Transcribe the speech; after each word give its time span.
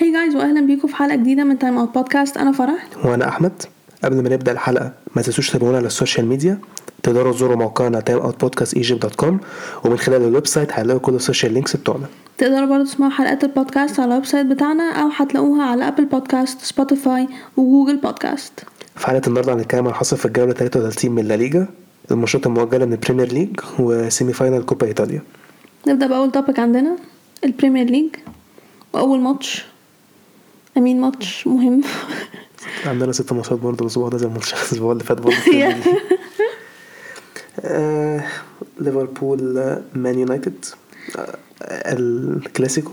Hi 0.00 0.12
guys 0.12 0.36
واهلا 0.36 0.60
بيكم 0.60 0.88
في 0.88 0.96
حلقة 0.96 1.16
جديدة 1.16 1.44
من 1.44 1.58
Time 1.58 1.78
Out 1.78 1.94
Podcast 1.94 2.36
أنا 2.36 2.52
فرح. 2.52 2.86
وأنا 3.04 3.28
أحمد. 3.28 3.52
قبل 4.04 4.22
ما 4.22 4.28
نبدأ 4.28 4.52
الحلقة 4.52 4.92
ما 5.16 5.22
تنسوش 5.22 5.50
تتابعونا 5.50 5.76
على 5.76 5.86
ال 5.86 5.92
social 5.92 6.26
media. 6.26 6.58
تقدروا 7.02 7.32
تزوروا 7.32 7.56
موقعنا 7.56 8.00
timeoutpodcastegypt.com 8.10 9.34
ومن 9.84 9.96
خلال 9.98 10.22
ال 10.22 10.46
website 10.46 10.72
هتلاقوا 10.72 11.00
كل 11.00 11.14
ال 11.14 11.19
social 11.19 11.52
links 11.54 11.76
بتوعنا. 11.76 12.06
تقدروا 12.38 12.66
برضه 12.68 12.84
تسمعوا 12.84 13.10
حلقات 13.12 13.44
البودكاست 13.44 14.00
على 14.00 14.08
ال 14.10 14.24
website 14.26 14.46
بتاعنا 14.46 14.92
أو 14.92 15.08
هتلاقوها 15.16 15.62
على 15.64 15.88
Apple 15.88 16.04
Podcasts 16.04 16.60
Spotify 16.60 17.28
و 17.56 17.62
Google 17.62 17.96
Podcasts 17.96 18.52
في 18.96 19.06
حلقة 19.06 19.22
النهارده 19.28 19.54
هنتكلم 19.54 19.86
عن 19.88 19.94
حصل 19.94 20.16
في 20.16 20.26
الجولة 20.26 20.52
33 20.52 21.10
من 21.10 21.24
La 21.28 21.34
Liga 21.34 21.66
الماتشات 22.10 22.46
المؤجلة 22.46 22.84
من 22.86 22.92
ال 22.92 22.97
Premier 22.97 23.32
League 23.32 23.60
و 23.78 23.89
semi 23.89 24.32
final 24.32 24.66
Coppa 24.66 24.86
Italia. 24.86 25.22
نبدأ 25.88 26.06
بأول 26.06 26.32
topic 26.32 26.58
عندنا 26.58 26.96
ال 27.44 27.49
Premier 27.49 27.86
League 27.90 28.08
وأول 28.92 29.20
ماتش 29.20 29.66
I 30.76 30.81
mean 30.81 31.00
ماتش 31.00 31.46
مهم. 31.46 31.82
عندنا 32.86 33.12
ست 33.12 33.32
ماتشات 33.32 33.58
برضه 33.58 33.82
الأسبوع 33.82 34.08
ده 34.08 34.18
زي 34.18 34.26
الماتش 34.26 34.52
الأسبوع 34.54 34.92
اللي 34.92 35.04
فات 35.04 35.20
برضه. 35.20 35.36
آه، 37.60 38.24
ليفربول 38.80 39.54
مان 39.94 40.18
يونايتد 40.18 40.64
آه، 41.16 41.36
الكلاسيكو 41.62 42.90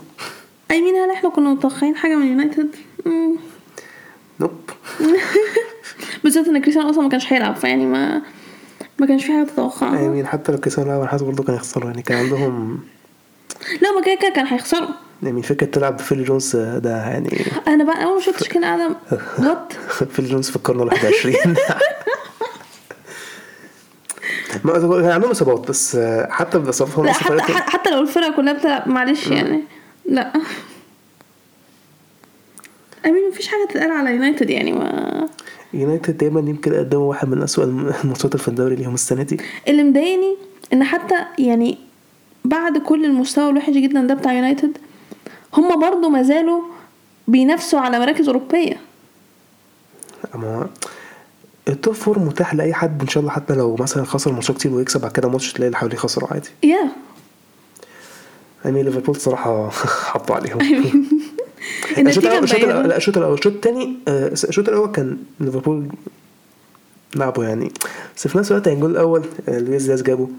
I 0.72 0.82
mean 0.82 0.96
هل 0.96 1.12
إحنا 1.12 1.30
كنا 1.30 1.50
متوقعين 1.54 1.96
حاجة 1.96 2.16
من 2.16 2.28
يونايتد. 2.28 2.70
nope. 4.40 4.52
بالذات 6.24 6.48
إن 6.48 6.62
كريستيانو 6.62 6.90
أصلا 6.90 7.04
ما 7.04 7.10
كانش 7.10 7.34
هيلعب 7.34 7.56
فيعني 7.56 7.86
ما 7.86 8.22
ما 9.00 9.08
كانش 9.08 9.26
في 9.26 9.32
حاجة 9.32 9.44
تتوقعها. 9.48 10.00
يعني 10.00 10.26
حتى 10.26 10.52
لو 10.52 10.58
كسبوا 10.58 10.86
لعبة 10.88 11.06
حاسس 11.06 11.24
برضه 11.24 11.44
كانوا 11.44 11.60
يخسروا 11.60 11.90
يعني 11.90 12.02
كان 12.02 12.18
عندهم 12.18 12.80
لا 13.82 13.92
ما 13.92 14.02
كده 14.02 14.16
كده 14.16 14.30
كان 14.36 14.48
هيخسروا. 14.48 14.88
يعني 15.24 15.44
فكرة 15.44 15.66
تلعب 15.68 15.98
بفيل 15.98 16.24
جونز 16.26 16.56
ده 16.56 16.90
يعني 16.98 17.46
أنا 17.68 17.84
بقى 17.84 18.04
أول 18.04 18.16
ما 18.16 18.22
شفتش 18.22 18.48
كده 18.48 18.62
قاعدة 18.66 18.96
what 19.40 19.74
فيل 20.14 20.26
جونز 20.30 20.50
في 20.50 20.56
القرن 20.56 20.82
ال 20.82 20.88
21 20.88 21.36
ما 24.64 24.74
كان 25.02 25.12
عندهم 25.12 25.32
إصابات 25.32 25.70
بس 25.70 25.98
حتى 26.30 26.60
باصاباتهم 26.60 27.06
لا 27.06 27.14
حتى 27.14 27.42
حتى 27.54 27.90
لو 27.92 28.02
الفرقة 28.02 28.36
كلها 28.36 28.54
بتلعب 28.54 28.88
معلش 28.90 29.28
يعني. 29.28 29.64
لا. 30.06 30.34
I 33.06 33.11
mean 33.11 33.30
مفيش 33.30 33.48
حاجة 33.48 33.68
تتقال 33.70 33.92
على 33.92 34.12
يونايتد 34.12 34.50
يعني 34.50 34.72
ما 34.72 35.28
يونايتد 35.74 36.18
دايما 36.18 36.40
يمكن 36.40 36.74
قدموا 36.74 37.10
واحد 37.10 37.28
من 37.30 37.42
اسوء 37.44 37.66
الم- 37.66 37.94
الماتشات 38.04 38.38
في 38.38 38.48
الدوري 38.48 38.76
ليهم 38.76 38.94
السنة 38.94 39.24
دي. 39.24 39.38
اللي 39.68 39.84
مضايقني 39.84 40.36
إن 40.74 40.84
حتى 40.84 41.16
يعني 41.40 41.78
بعد 42.46 42.78
كل 42.78 43.06
المستوى 43.06 43.50
الوحش 43.50 43.74
جدا 43.74 44.02
ده 44.02 44.14
بتاع 44.14 44.34
يونايتد 44.34 44.78
هما 45.54 45.76
برضو 45.76 46.10
ما 46.10 46.24
زالوا 46.24 46.62
بينافسوا 47.28 47.80
على 47.80 48.00
مراكز 48.00 48.28
أوروبية. 48.28 48.78
أما 50.36 50.70
ال 51.68 51.74
top 51.74 51.94
four 51.94 52.20
متاح 52.20 52.56
لأي 52.56 52.74
حد 52.74 53.02
إن 53.02 53.08
شاء 53.08 53.22
الله 53.22 53.32
حتى 53.34 53.54
لو 53.54 53.76
مثلا 53.80 54.04
خسر 54.06 54.32
ماتشات 54.32 54.58
كتير 54.58 54.74
ويكسب 54.74 55.02
بعد 55.02 55.12
كده 55.12 55.30
ماتش 55.30 55.54
تلاقي 55.54 55.68
اللي 55.68 55.78
حواليه 55.78 55.98
خسروا 55.98 56.34
عادي. 56.34 56.50
يا 56.64 56.92
يعني 58.66 58.84
ليفربول 58.84 59.16
صراحة 59.16 59.70
حطوا 60.12 60.36
عليهم. 60.36 60.60
الشوط 61.98 62.26
الأول 62.26 62.44
الشوط 62.92 63.18
الأول 63.18 63.34
الشوط 63.34 63.54
الثاني 63.54 63.98
الشوط 64.08 64.70
الأول 64.70 64.92
كان 64.92 65.18
ليفربول 65.40 65.88
لعبوا 67.16 67.44
يعني. 67.44 67.72
بس 68.18 68.28
في 68.28 68.38
نفس 68.38 68.52
الوقت 68.52 68.68
يعني 68.68 68.78
الجول 68.80 68.92
الأول 68.92 69.24
آه، 69.50 69.60
لويس 69.60 69.84
دياز 69.84 70.02
جابه. 70.02 70.30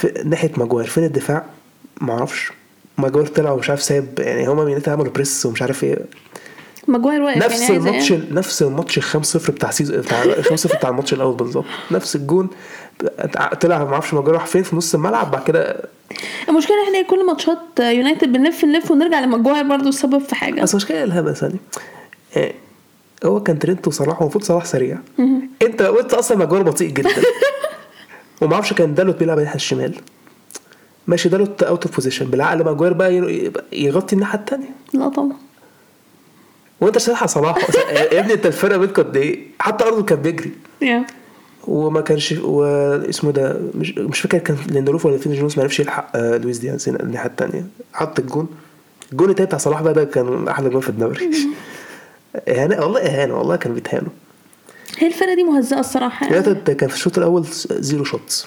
في 0.00 0.22
ناحية 0.24 0.50
ماجواير 0.56 0.88
فين 0.88 1.04
الدفاع؟ 1.04 1.44
ما 2.00 2.12
أعرفش 2.12 2.52
ماجواير 2.98 3.26
طلع 3.26 3.50
ومش 3.50 3.70
عارف 3.70 3.82
ساب 3.82 4.06
يعني 4.18 4.48
هما 4.48 4.62
يونايتد 4.62 4.88
عملوا 4.88 5.12
press 5.12 5.46
ومش 5.46 5.62
عارف 5.62 5.84
إيه. 5.84 5.98
ماجواير 6.88 7.22
واقف 7.22 7.36
نفس 7.44 7.60
يعني 7.60 7.76
الماتش 7.76 8.12
إيه؟ 8.12 8.20
نفس 8.30 8.62
الماتش 8.62 8.98
5 8.98 9.38
0 9.38 9.52
بتاع 9.52 9.70
season 9.70 10.00
بتاع 10.00 10.22
5 10.50 10.56
0 10.56 10.76
بتاع 10.76 10.90
الماتش 10.90 11.12
الأول 11.12 11.34
بالظبط. 11.36 11.64
نفس 11.90 12.16
الجون. 12.16 12.48
طلع 13.60 13.84
ما 13.84 13.92
أعرفش 13.92 14.14
ماجواير 14.14 14.34
راح 14.34 14.46
فين 14.46 14.62
في 14.62 14.76
نص 14.76 14.94
الملعب 14.94 15.30
بعد 15.30 15.44
كده 15.44 15.76
المشكلة 16.48 16.76
إحنا 16.84 17.02
كل 17.02 17.26
ماتشات 17.26 17.58
يونايتد 17.80 18.32
بنلف 18.32 18.64
نلف 18.64 18.90
ونرجع 18.90 19.20
لماجواير 19.20 19.68
برضو 19.68 19.88
السبب 19.88 20.18
في 20.18 20.34
حاجة. 20.34 20.62
بس 20.62 20.74
مشكلة 20.74 21.04
الهبس 21.04 21.42
يعني 21.42 21.56
آه، 22.36 22.52
هو 23.24 23.42
كان 23.42 23.58
ترينت 23.58 23.88
وصلاح 23.88 24.20
المفروض 24.20 24.44
صلاح 24.44 24.64
سريع. 24.64 24.98
أنت 25.62 25.82
قلت 25.82 26.14
أصلا 26.14 26.38
ماجوار 26.38 26.62
بطيء 26.62 26.90
جدا. 26.90 27.10
وما 28.40 28.54
أعرفش 28.54 28.72
كان 28.72 28.94
دالوت 28.94 29.16
بيلعب 29.18 29.38
ناحيه 29.38 29.54
الشمال. 29.54 29.94
ماشي 31.06 31.28
دالوت 31.28 31.62
اوت 31.62 31.86
اوف 31.86 31.94
بوزيشن 31.96 32.26
بالعقل 32.26 32.64
ماجوار 32.64 32.92
بقى 32.92 33.14
يغطي 33.72 34.14
الناحية 34.14 34.38
الثانية 34.38 34.68
لا 34.94 35.08
طبعا. 35.08 35.32
وانت 36.80 36.98
شايف 36.98 37.24
صلاح 37.24 37.56
يا 37.92 38.20
ابني 38.20 38.32
انت 38.34 38.46
الفرقة 38.46 38.76
بينكم 38.78 39.02
قد 39.02 39.16
إيه؟ 39.16 39.38
حتى 39.58 39.84
أرضه 39.84 40.02
كان 40.02 40.22
بيجري. 40.22 40.52
وما 41.66 42.00
كانش 42.00 42.32
واسمه 42.32 43.30
ده 43.30 43.60
مش 43.74 43.98
مش 43.98 44.20
فاكر 44.20 44.38
كان 44.38 44.56
ليندروف 44.68 45.06
ولا 45.06 45.18
فين 45.18 45.34
جونز 45.34 45.56
ما 45.56 45.62
عرفش 45.62 45.80
يلحق 45.80 46.16
آه، 46.16 46.36
لويس 46.36 46.58
دياز 46.58 46.88
هنا 46.88 47.02
الناحية 47.02 47.28
الثانية 47.30 47.66
حط 47.92 48.18
الجون. 48.18 48.48
الجون 49.12 49.30
التاني 49.30 49.46
بتاع 49.46 49.58
صلاح 49.58 49.82
بقى 49.82 49.92
ده 49.94 50.04
كان 50.04 50.48
أحلى 50.48 50.68
جون 50.68 50.80
في 50.80 50.88
الدوري. 50.88 51.30
إهانة 52.48 52.80
والله 52.80 53.00
إهانة 53.00 53.38
والله 53.38 53.56
كانوا 53.56 53.74
بيتهانوا. 53.74 54.10
هي 54.98 55.06
الفرقة 55.06 55.34
دي 55.34 55.44
مهزأه 55.44 55.80
الصراحة 55.80 56.26
يعني. 56.26 56.36
يونايتد 56.36 56.70
كان 56.70 56.88
في 56.88 56.94
الشوط 56.94 57.18
الأول 57.18 57.44
zero 57.70 58.04
shots. 58.04 58.46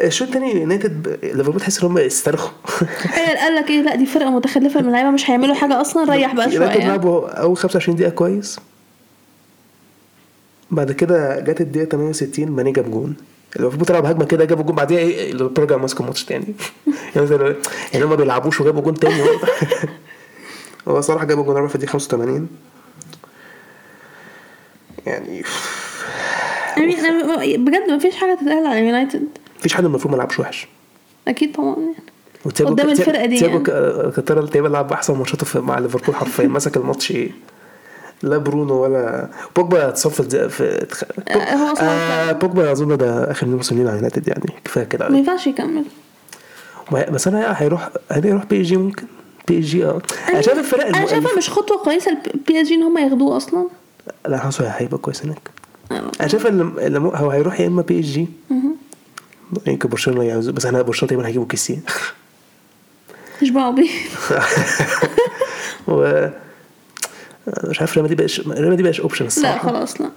الشوط 0.00 0.28
الثاني 0.28 0.60
يونايتد 0.60 1.18
ليفربول 1.22 1.60
تحس 1.60 1.80
إن 1.82 1.88
هم 1.90 1.98
استرخوا. 1.98 2.50
قال 3.40 3.54
لك 3.54 3.70
إيه؟ 3.70 3.82
لا 3.82 3.94
دي 3.94 4.06
فرقة 4.06 4.30
متخلفة 4.30 4.80
من 4.80 4.86
اللعيبة 4.86 5.10
مش 5.10 5.30
هيعملوا 5.30 5.54
حاجة 5.54 5.80
أصلا 5.80 6.12
ريح 6.12 6.34
بقى 6.34 6.52
يونايتد 6.54 6.74
شوية. 6.74 6.88
لعبوا 6.88 7.28
أول 7.28 7.56
25 7.56 7.96
دقيقة 7.96 8.10
كويس. 8.10 8.58
بعد 10.70 10.92
كده 10.92 11.40
جت 11.40 11.60
الدقيقة 11.60 11.88
68 11.88 12.50
ماني 12.50 12.72
جاب 12.72 12.90
جون. 12.90 13.16
ليفربول 13.56 13.86
تلعب 13.86 14.06
هجمه 14.06 14.24
كده 14.24 14.44
جابوا 14.44 14.64
جون 14.64 14.74
بعديها 14.74 14.98
إيه 14.98 15.32
ليفربول 15.32 15.64
رجع 15.64 15.76
ماسكوا 15.76 16.00
الماتش 16.00 16.24
تاني. 16.24 16.46
يعني 17.16 17.54
يعني 17.92 18.04
هم 18.04 18.10
ما 18.10 18.16
بيلعبوش 18.16 18.60
وجابوا 18.60 18.82
جون 18.82 18.94
تاني. 18.94 19.22
هو 20.88 21.00
صراحة 21.00 21.24
جابوا 21.24 21.44
جون 21.44 21.54
رابع 21.54 21.68
في 21.68 21.74
الدقيقة 21.74 21.92
85 21.92 22.48
يعني 25.06 25.42
يعني 26.76 27.56
بجد 27.58 27.90
ما 27.90 27.98
فيش 27.98 28.16
حاجة 28.16 28.34
تتقال 28.34 28.66
على 28.66 28.86
يونايتد 28.86 29.28
مفيش 29.58 29.74
حد 29.74 29.84
المفروض 29.84 30.12
ما 30.14 30.18
لعبش 30.18 30.40
وحش. 30.40 30.68
أكيد 31.28 31.52
طبعا 31.52 31.76
يعني. 31.76 32.70
قدام 32.70 32.88
الفرقة 32.90 33.26
دي 33.26 33.38
تياجو 33.38 33.52
يعني. 33.72 34.10
كتر 34.12 34.46
تقريبا 34.46 34.68
لعب 34.68 34.92
أحسن 34.92 35.14
ماتشاته 35.18 35.60
مع 35.60 35.78
ليفربول 35.78 36.14
حرفيا. 36.14 36.46
مسك 36.56 36.76
الماتش 36.76 37.10
إيه 37.10 37.30
لا 38.22 38.36
برونو 38.38 38.74
ولا 38.74 39.28
بوجبا 39.56 39.88
اتصاب 39.88 40.12
في 40.12 40.86
آه، 41.28 41.82
آه 41.82 42.32
بوجبا 42.32 42.72
أظن 42.72 42.96
ده 42.96 43.30
آخر 43.30 43.46
موسم 43.46 43.84
مع 43.84 43.94
يونايتد 43.94 44.28
يعني. 44.28 44.46
كفاية 44.64 44.84
كده. 44.84 45.08
ما. 45.08 45.18
ينفعش 45.18 45.46
يكمل. 45.46 45.84
بس 46.92 47.28
أنا 47.28 47.62
هيروح 47.62 47.88
هيروح 48.10 48.44
PSG 48.44 48.76
ممكن. 48.76 49.04
PSG 49.48 49.84
آه. 49.84 50.02
أنا 50.28 50.40
شايف 50.40 50.58
الفرق 50.58 50.86
أنا 50.86 50.98
الم- 50.98 51.06
شايفه 51.08 51.36
مش 51.36 51.50
خطوة 51.50 51.78
كويسة 51.78 52.16
ال 52.34 52.62
PSG 52.62 52.74
إن 52.74 52.82
هم 52.82 52.98
ياخدوه 52.98 53.36
أصلا. 53.36 53.68
لا 54.28 54.38
حاسه 54.38 54.68
هيبقى 54.68 54.98
كويس 54.98 55.24
هناك 55.24 55.50
أنا 55.92 56.28
شايف 56.28 56.46
إن 56.46 56.96
هو 57.14 57.30
هيروح 57.30 57.60
يا 57.60 57.66
إما 57.66 57.82
PSG 57.82 58.26
يمكن 59.66 59.88
برشلونة 59.88 60.24
يعوز 60.24 60.48
بس 60.50 60.66
إحنا 60.66 60.82
برشلونة 60.82 61.08
تقريبا 61.10 61.28
هيجيبوا 61.28 61.46
كيسيه 61.46 61.82
اشبعوا 63.42 63.72
بيه 63.72 63.88
و 65.88 66.28
مش 67.64 67.80
عارف 67.80 67.92
ريال 67.94 68.02
مدريد 68.04 68.18
بقاش 68.18 68.40
ريال 68.40 68.62
مدريد 68.70 68.82
بقاش 68.82 69.00
option 69.00 69.24
لا 69.24 69.28
الصراحة. 69.28 69.68
خلاص 69.68 70.00
لا. 70.00 70.10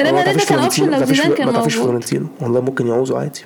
ريال 0.00 0.14
ما 0.14 0.20
مدريد 0.20 0.40
كان 0.44 0.58
option 0.58 0.84
لو 0.90 0.98
ما 0.98 1.04
زيدان 1.04 1.32
كان 1.34 1.46
ما 1.46 1.52
تعرفش 1.52 1.74
فلورنتينو 1.74 2.26
والله 2.40 2.60
ممكن 2.60 2.86
يعوزوا 2.86 3.18
عادي. 3.18 3.40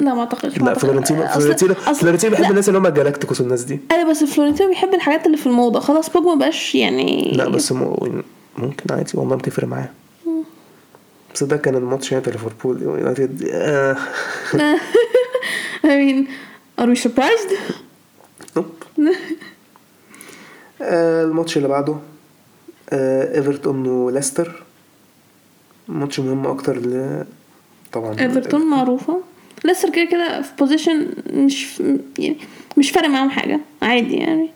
لا 0.00 0.14
ما 0.14 0.20
أعتقدش 0.20 0.58
ما 0.58 0.68
لا 0.70 0.74
فلورنتينو 0.74 1.26
فلورنتينو 1.26 1.74
فلورنتينو 1.74 2.30
بيحب 2.30 2.42
لا. 2.44 2.50
الناس 2.50 2.68
اللي 2.68 2.78
هم 2.78 2.88
galácticos 2.88 3.40
والناس 3.40 3.62
دي. 3.62 3.80
أيوه 3.92 4.10
بس 4.10 4.24
فلورنتينو 4.24 4.68
بيحب 4.70 4.94
الحاجات 4.94 5.26
اللي 5.26 5.36
في 5.36 5.46
الموضة. 5.46 5.80
خلاص 5.80 6.10
بوجبا 6.10 6.34
مبقاش 6.34 6.74
يعني 6.74 7.32
لا 7.36 7.48
بس 7.48 7.72
م- 7.72 8.22
ممكن 8.58 8.94
عادي 8.94 9.12
والله 9.14 9.36
بتفرق 9.36 9.68
معاه 9.68 9.88
بس 11.34 11.44
ده 11.44 11.56
كان 11.56 11.74
الماتش 11.74 12.12
يعني 12.12 12.22
بتاع 12.22 12.32
ليفربول. 12.32 12.82
يونايتد 12.82 13.42
I 15.84 15.86
mean 15.86 16.28
are 16.80 16.86
we 16.88 16.96
surprised؟ 17.06 17.52
nope. 18.56 18.66
آه، 20.82 21.24
الماتش 21.24 21.56
اللي 21.56 21.68
بعده 21.68 21.96
آه، 22.90 23.36
إيفرتون 23.38 23.86
وليستر. 23.86 24.62
ماتش 25.88 26.20
مهم 26.20 26.46
أكتر 26.46 26.76
ل 26.78 27.24
طبعا. 27.92 28.20
إيفرتون 28.20 28.66
معروفة. 28.70 29.20
ليستر 29.64 29.90
كده 29.90 30.04
كده 30.04 30.42
في 30.42 30.50
position 30.58 31.06
مش 31.32 31.80
يعني 32.18 32.36
مش 32.76 32.90
فارق 32.90 33.08
معاهم 33.08 33.30
حاجة 33.30 33.60
عادي 33.82 34.16
يعني. 34.16 34.50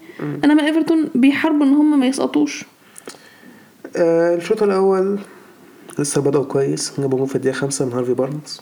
إنما 0.44 0.66
إيفرتون 0.66 1.10
بيحاربوا 1.14 1.66
إن 1.66 1.72
هم 1.74 2.00
ما 2.00 2.06
يسقطوش. 2.06 2.64
آه، 3.96 4.34
الشوط 4.34 4.62
الأول 4.62 5.18
لسه 5.98 6.20
بدأوا 6.20 6.44
كويس. 6.44 7.00
جابوا 7.00 7.18
جون 7.18 7.26
في 7.26 7.36
الدقيقة 7.36 7.54
خمسة 7.54 7.84
من 7.86 7.92
هارفي 7.92 8.14
بارنز. 8.14 8.60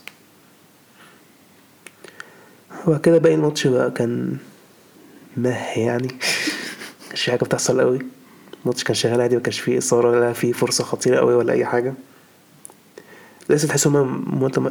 وبعد 2.87 3.01
كده 3.01 3.19
باقي 3.19 3.35
الماتش 3.35 3.67
بقى 3.67 3.91
كان 3.91 4.37
meh 5.37 5.79
يعني. 5.79 6.09
في 7.15 7.31
حاجة 7.31 7.45
بتحصل 7.45 7.81
قوي. 7.81 7.99
الماتش 8.63 8.85
كان 8.85 8.95
شغال 8.95 9.21
عادي 9.21 9.37
ما 9.37 9.43
كانش 9.43 9.61
فيه 9.61 9.79
إثارة 9.79 10.11
ولا 10.11 10.33
فيه 10.33 10.53
فرصة 10.53 10.85
خطيرة 10.85 11.19
قوي 11.19 11.35
ولا 11.35 11.53
أي 11.53 11.65
حاجة. 11.65 11.95
لسه 13.51 13.69
تحس 13.69 13.87
هم 13.87 14.25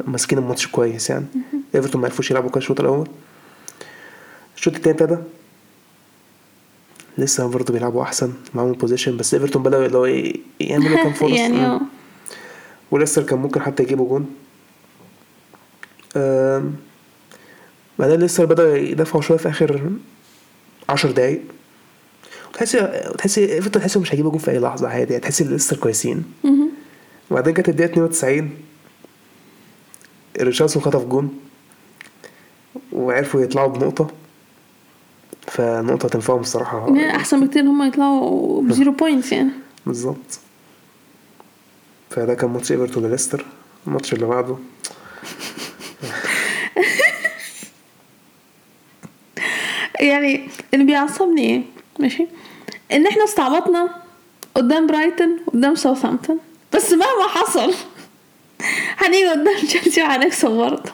ماسكين 0.06 0.38
الماتش 0.38 0.66
كويس 0.66 1.10
يعني. 1.10 1.26
إيفرتون 1.74 2.00
ما 2.00 2.06
عرفوش 2.06 2.30
يلعبوا 2.30 2.50
كويس 2.50 2.64
الشوط 2.64 2.80
الأول. 2.80 3.08
الشوط 4.56 4.74
التاني 4.74 4.96
ابتدى. 4.96 5.18
لسه 7.18 7.46
برضه 7.46 7.72
بيلعبوا 7.72 8.02
أحسن 8.02 8.32
معاهم 8.54 8.72
possession 8.72 9.16
بس 9.16 9.34
إيفرتون 9.34 9.62
بدأوا 9.62 9.86
اللي 9.86 9.98
هو 9.98 10.04
إيه، 10.04 10.36
يعملوا 10.60 10.96
كام 11.02 11.12
فرص. 11.20 11.30
يعني 11.32 11.66
آه. 11.66 11.80
وليستر 12.90 13.22
كان 13.22 13.38
ممكن 13.38 13.60
حتى 13.62 13.82
يجيبوا 13.82 14.08
جون. 14.08 14.26
بعدين 17.98 18.20
ليستر 18.20 18.44
بدأوا 18.44 18.76
يدافعوا 18.76 19.22
شوية 19.22 19.38
في 19.38 19.48
آخر 19.48 19.90
عشر 20.88 21.10
دقايق. 21.10 21.42
وتحسي 22.50 22.78
تحسي 23.18 23.52
إيفرتون 23.54 23.82
تحسي 23.82 23.98
مش 23.98 24.12
هيجيبوا 24.12 24.30
جون 24.30 24.40
في 24.40 24.50
أي 24.50 24.58
لحظة 24.58 24.88
عادي 24.88 25.12
يعني 25.12 25.22
تحسي 25.24 25.44
ليستر 25.44 25.76
كويسين. 25.76 26.24
وبعدين 27.30 27.54
جت 27.54 27.68
الدقيقة 27.68 27.92
92 27.92 28.50
ريتشاردسون 30.40 30.82
خطف 30.82 31.04
جون 31.04 31.38
وعرفوا 32.92 33.40
يطلعوا 33.40 33.68
بنقطة. 33.68 34.10
فنقطة 35.46 36.08
تنفعهم 36.08 36.40
الصراحة. 36.40 36.86
يعني 36.96 37.16
أحسن 37.16 37.46
بكتير 37.46 37.62
إن 37.62 37.68
هم 37.68 37.82
يطلعوا 37.82 38.62
ب 38.62 38.68
zero 38.68 38.92
points 39.00 39.32
يعني. 39.32 39.50
بالظبط. 39.86 40.40
فده 42.10 42.34
كان 42.34 42.50
ماتش 42.50 42.72
إيفرتون 42.72 43.04
وليستر 43.04 43.44
الماتش 43.86 44.12
اللي 44.12 44.26
بعده. 44.26 44.56
يعني 50.00 50.48
اللي 50.74 50.84
بيعصبني 50.84 51.42
إيه؟ 51.42 51.62
ماشي. 51.98 52.26
إن 52.92 53.06
إحنا 53.06 53.24
استعبطنا 53.24 53.90
قدام 54.54 54.86
برايتون 54.86 55.40
قدام 55.52 55.74
ساوثهامبتون. 55.74 56.38
بس 56.74 56.90
مهما 56.92 57.28
حصل 57.28 57.74
هنيجي 59.00 59.28
قدام 59.28 59.56
تشيلسي 59.66 60.02
وهنكسب 60.02 60.50
برضه. 60.50 60.92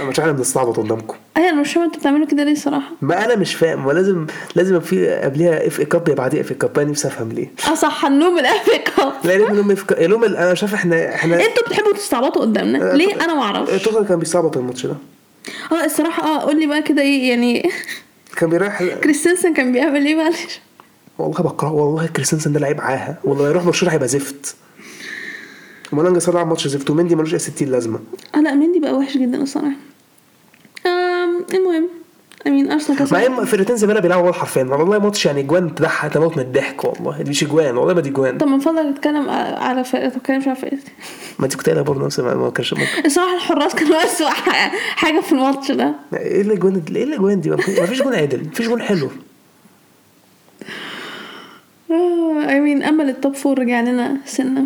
أنا 0.00 0.08
مش 0.08 0.20
إحنا 0.20 0.32
بنستعبط 0.32 0.76
قدامكم. 0.76 1.16
أيوه 1.36 1.48
أنا 1.50 1.60
مش 1.60 1.72
فاهمه 1.72 1.86
أنتوا 1.86 2.00
بتعملوا 2.00 2.26
كده 2.26 2.44
ليه 2.44 2.52
الصراحه 2.52 2.90
ما 3.02 3.24
أنا 3.24 3.36
مش 3.36 3.54
فاهم 3.54 3.86
ولازم 3.86 4.26
لازم 4.54 4.74
يبقى 4.74 4.86
في 4.88 5.08
قبلها 5.08 5.66
FA 5.66 5.80
Cup 5.80 6.08
يا 6.08 6.14
بعديها 6.14 6.40
FA 6.40 6.50
Cup 6.50 6.78
أنا 6.78 6.90
نفسي 6.90 7.08
أفهم 7.08 7.32
ليه. 7.32 7.50
آه 7.70 7.74
صح 7.74 8.04
هنلوم 8.04 8.38
ال 8.38 8.51
FA 8.51 8.78
Cup. 8.78 9.12
لا 9.24 9.32
ليه 9.38 9.46
منهم 9.48 9.70
إف 9.70 9.92
لهم 9.92 10.24
أنا 10.24 10.54
شايف 10.54 10.74
إحنا 10.74 11.14
إحنا 11.14 11.36
أنتوا 11.36 11.64
بتحبوا 11.66 11.92
تستعبطوا 11.92 12.42
قدامنا؟ 12.42 12.92
ليه؟ 12.94 13.14
أنا 13.14 13.34
ما 13.34 13.42
أعرفش 13.42 13.82
توخل 13.82 14.06
كان 14.06 14.18
بيستعبط 14.18 14.56
الماتش 14.56 14.86
ده. 14.86 14.96
آه 15.72 15.84
الصراحة 15.84 16.22
آه 16.24 16.40
قول 16.40 16.60
لي 16.60 16.66
بقى 16.66 16.82
كده 16.82 17.02
إيه 17.02 17.30
يعني 17.30 17.70
كان 18.36 18.50
بيريح 18.50 18.82
كريستنسن 19.04 19.54
كان 19.54 19.72
بيعمل 19.72 20.06
إيه 20.06 20.14
معلش؟ 20.14 20.60
والله 21.18 21.40
بكره 21.42 21.72
والله 21.72 22.06
كريستنسن 22.06 22.52
ده 22.52 22.60
لعيب 22.60 22.80
عاهة. 22.80 23.16
والله 23.24 23.48
يروح 23.48 23.64
برشلونة 23.64 23.94
هيبقى 23.94 24.08
زفت. 24.08 24.54
مالانج 25.92 26.18
سار 26.18 26.34
لعب 26.34 26.46
ماتش 26.48 26.66
زفت 26.68 26.90
ومندي 26.90 27.14
ملوش 27.14 27.32
أي 27.34 27.38
60 27.38 27.68
لازمة. 27.68 28.00
آه 28.34 28.38
لا 28.40 28.54
مندي 28.54 28.78
بقى 28.78 28.92
وحش 28.96 29.16
جدا 29.16 29.42
الصراحة. 29.42 29.76
المهم 31.54 31.88
I 32.46 32.51
mean 32.51 32.70
ارسنال 32.72 32.98
كسب 32.98 33.12
مع 33.14 33.26
إن 33.26 33.44
فرقتين 33.44 33.76
زماله 33.76 34.00
بيلعبوا 34.00 34.22
والله 34.24 34.38
حرفيا 34.38 34.62
والله 34.64 34.98
ماتش 34.98 35.26
يعني 35.26 35.42
جوان 35.42 35.74
تضحك 35.74 36.12
تموت 36.12 36.36
من 36.36 36.42
الضحك 36.42 36.84
والله. 36.84 37.22
دي 37.22 37.30
مش 37.30 37.44
جوان 37.44 37.76
والله 37.76 37.94
ما 37.94 38.00
دي 38.00 38.10
جوان. 38.10 38.38
طب 38.38 38.46
من 38.48 38.58
فضلك 38.60 38.96
اتكلم 38.96 39.28
على 39.30 39.84
فرقه 39.84 40.02
ما 40.04 40.08
تتكلمش 40.10 40.46
على 40.48 40.56
فرقتي 40.56 40.92
ما 41.38 41.44
انت 41.44 41.54
كنت 41.56 41.66
قايلها 41.66 41.82
برضه 41.82 42.06
نفس 42.06 42.20
ما 42.20 42.50
كانش 42.50 42.74
الصراحة 43.04 43.34
الحراس 43.34 43.74
كانوا 43.74 44.04
اسوء 44.04 44.28
حاجة 45.02 45.20
في 45.20 45.32
الماتش 45.32 45.70
ده. 45.72 45.94
إيه 46.14 46.40
اللي 46.40 46.56
جوان 46.56 46.82
إيه 46.96 47.04
اللي 47.04 47.16
جوان 47.16 47.40
دي؟ 47.40 47.50
ما 47.50 47.56
في- 47.56 47.80
ما 47.80 47.86
فيش 47.86 48.02
جون 48.02 48.14
عدل 48.14 48.44
ما 48.44 48.50
فيش 48.54 48.68
جون 48.68 48.82
حلو. 48.82 49.08
I 52.48 52.60
mean 52.60 52.82
امل 52.82 53.08
ال 53.08 53.15
top 53.15 53.34
four 53.34 53.58
رجع 53.58 53.80
لنا 53.80 54.16
سنة. 54.26 54.64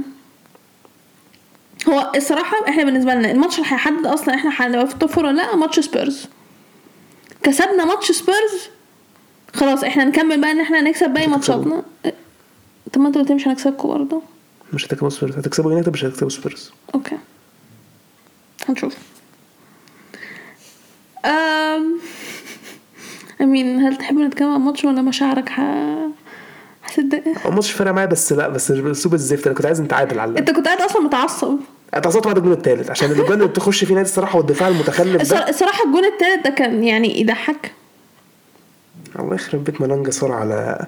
هو 1.89 2.13
الصراحة 2.17 2.69
إحنا 2.69 2.85
بالنسبة 2.85 3.15
لنا 3.15 3.31
الماتش 3.31 3.59
اللي 3.59 3.73
هيحدد 3.73 4.07
أصلا 4.07 4.35
إحنا 4.35 4.51
هنبقى 4.57 4.87
في 4.87 4.93
ال 4.95 4.99
top 4.99 5.11
four 5.11 5.27
ولا 5.27 5.37
لأ 5.37 5.57
ماتش 5.57 5.81
سبيرز. 5.81 6.27
كسبنا 7.43 7.85
ماتش 7.85 8.13
سبيرز 8.13 8.69
خلاص 9.55 9.85
إحنا 9.85 10.05
نكمل 10.05 10.41
بقى 10.41 10.51
إن 10.51 10.61
إحنا 10.61 10.81
نكسب 10.81 11.11
باقي. 11.11 11.27
ماتشاتنا. 11.27 11.83
طب 12.93 13.01
ما 13.01 13.09
أنتوا 13.09 13.23
قلت 13.23 13.33
مش 13.33 13.49
هنكسبكم 13.49 13.89
برضه. 13.89 14.23
مش 14.73 14.87
هتكسبوا 14.87 15.11
سبيرز. 15.11 15.37
هتكسبوا 15.37 15.71
يونايتد 15.71 15.93
مش 15.93 16.05
هتكسبوا 16.05 16.29
سبيرز. 16.29 16.73
okay. 16.95 17.17
هنشوف. 18.69 18.95
أم... 21.25 21.99
امين 23.41 23.81
هل 23.81 23.97
تحب 23.97 24.19
نتكلم 24.19 24.49
عن 24.49 24.57
الماتش 24.57 24.85
ولا 24.85 25.03
مشاعرك 25.03 25.49
ح... 25.49 25.61
هتصدق 26.85 27.23
هو 27.45 27.51
الماتش 27.51 27.71
فرق 27.73 27.91
معايا 27.91 28.07
بس 28.07 28.33
لأ 28.33 28.49
بس 28.49 28.71
اسلوب 28.71 29.15
الزفت 29.15 29.47
أنا 29.47 29.57
كنت 29.57 29.67
عايز 29.67 29.81
نتعادل 29.81 30.19
على 30.19 30.39
أنت 30.39 30.51
كنت 30.51 30.67
قاعد 30.67 30.81
أصلا 30.81 31.03
متعصب. 31.03 31.59
اتعصبت 31.95 32.27
بعد 32.27 32.37
الجون 32.37 32.53
الثالث 32.53 32.91
عشان 32.91 33.11
الجون 33.11 33.33
اللي 33.33 33.47
بتخش 33.47 33.85
فيه 33.85 33.95
نادي 33.95 34.09
الصراحة 34.09 34.39
والدفاع 34.39 34.69
المتخلف 34.69 35.31
ده. 35.33 35.49
الصراحة 35.49 35.85
الجون 35.85 36.05
التالت 36.05 36.45
ده 36.45 36.51
كان 36.51 36.85
يعني 36.85 37.21
يضحك. 37.21 37.73
الله 39.19 39.35
يخرب 39.35 39.65
بيت 39.65 39.81
مالانج 39.81 40.11
سار 40.11 40.33
على 40.33 40.87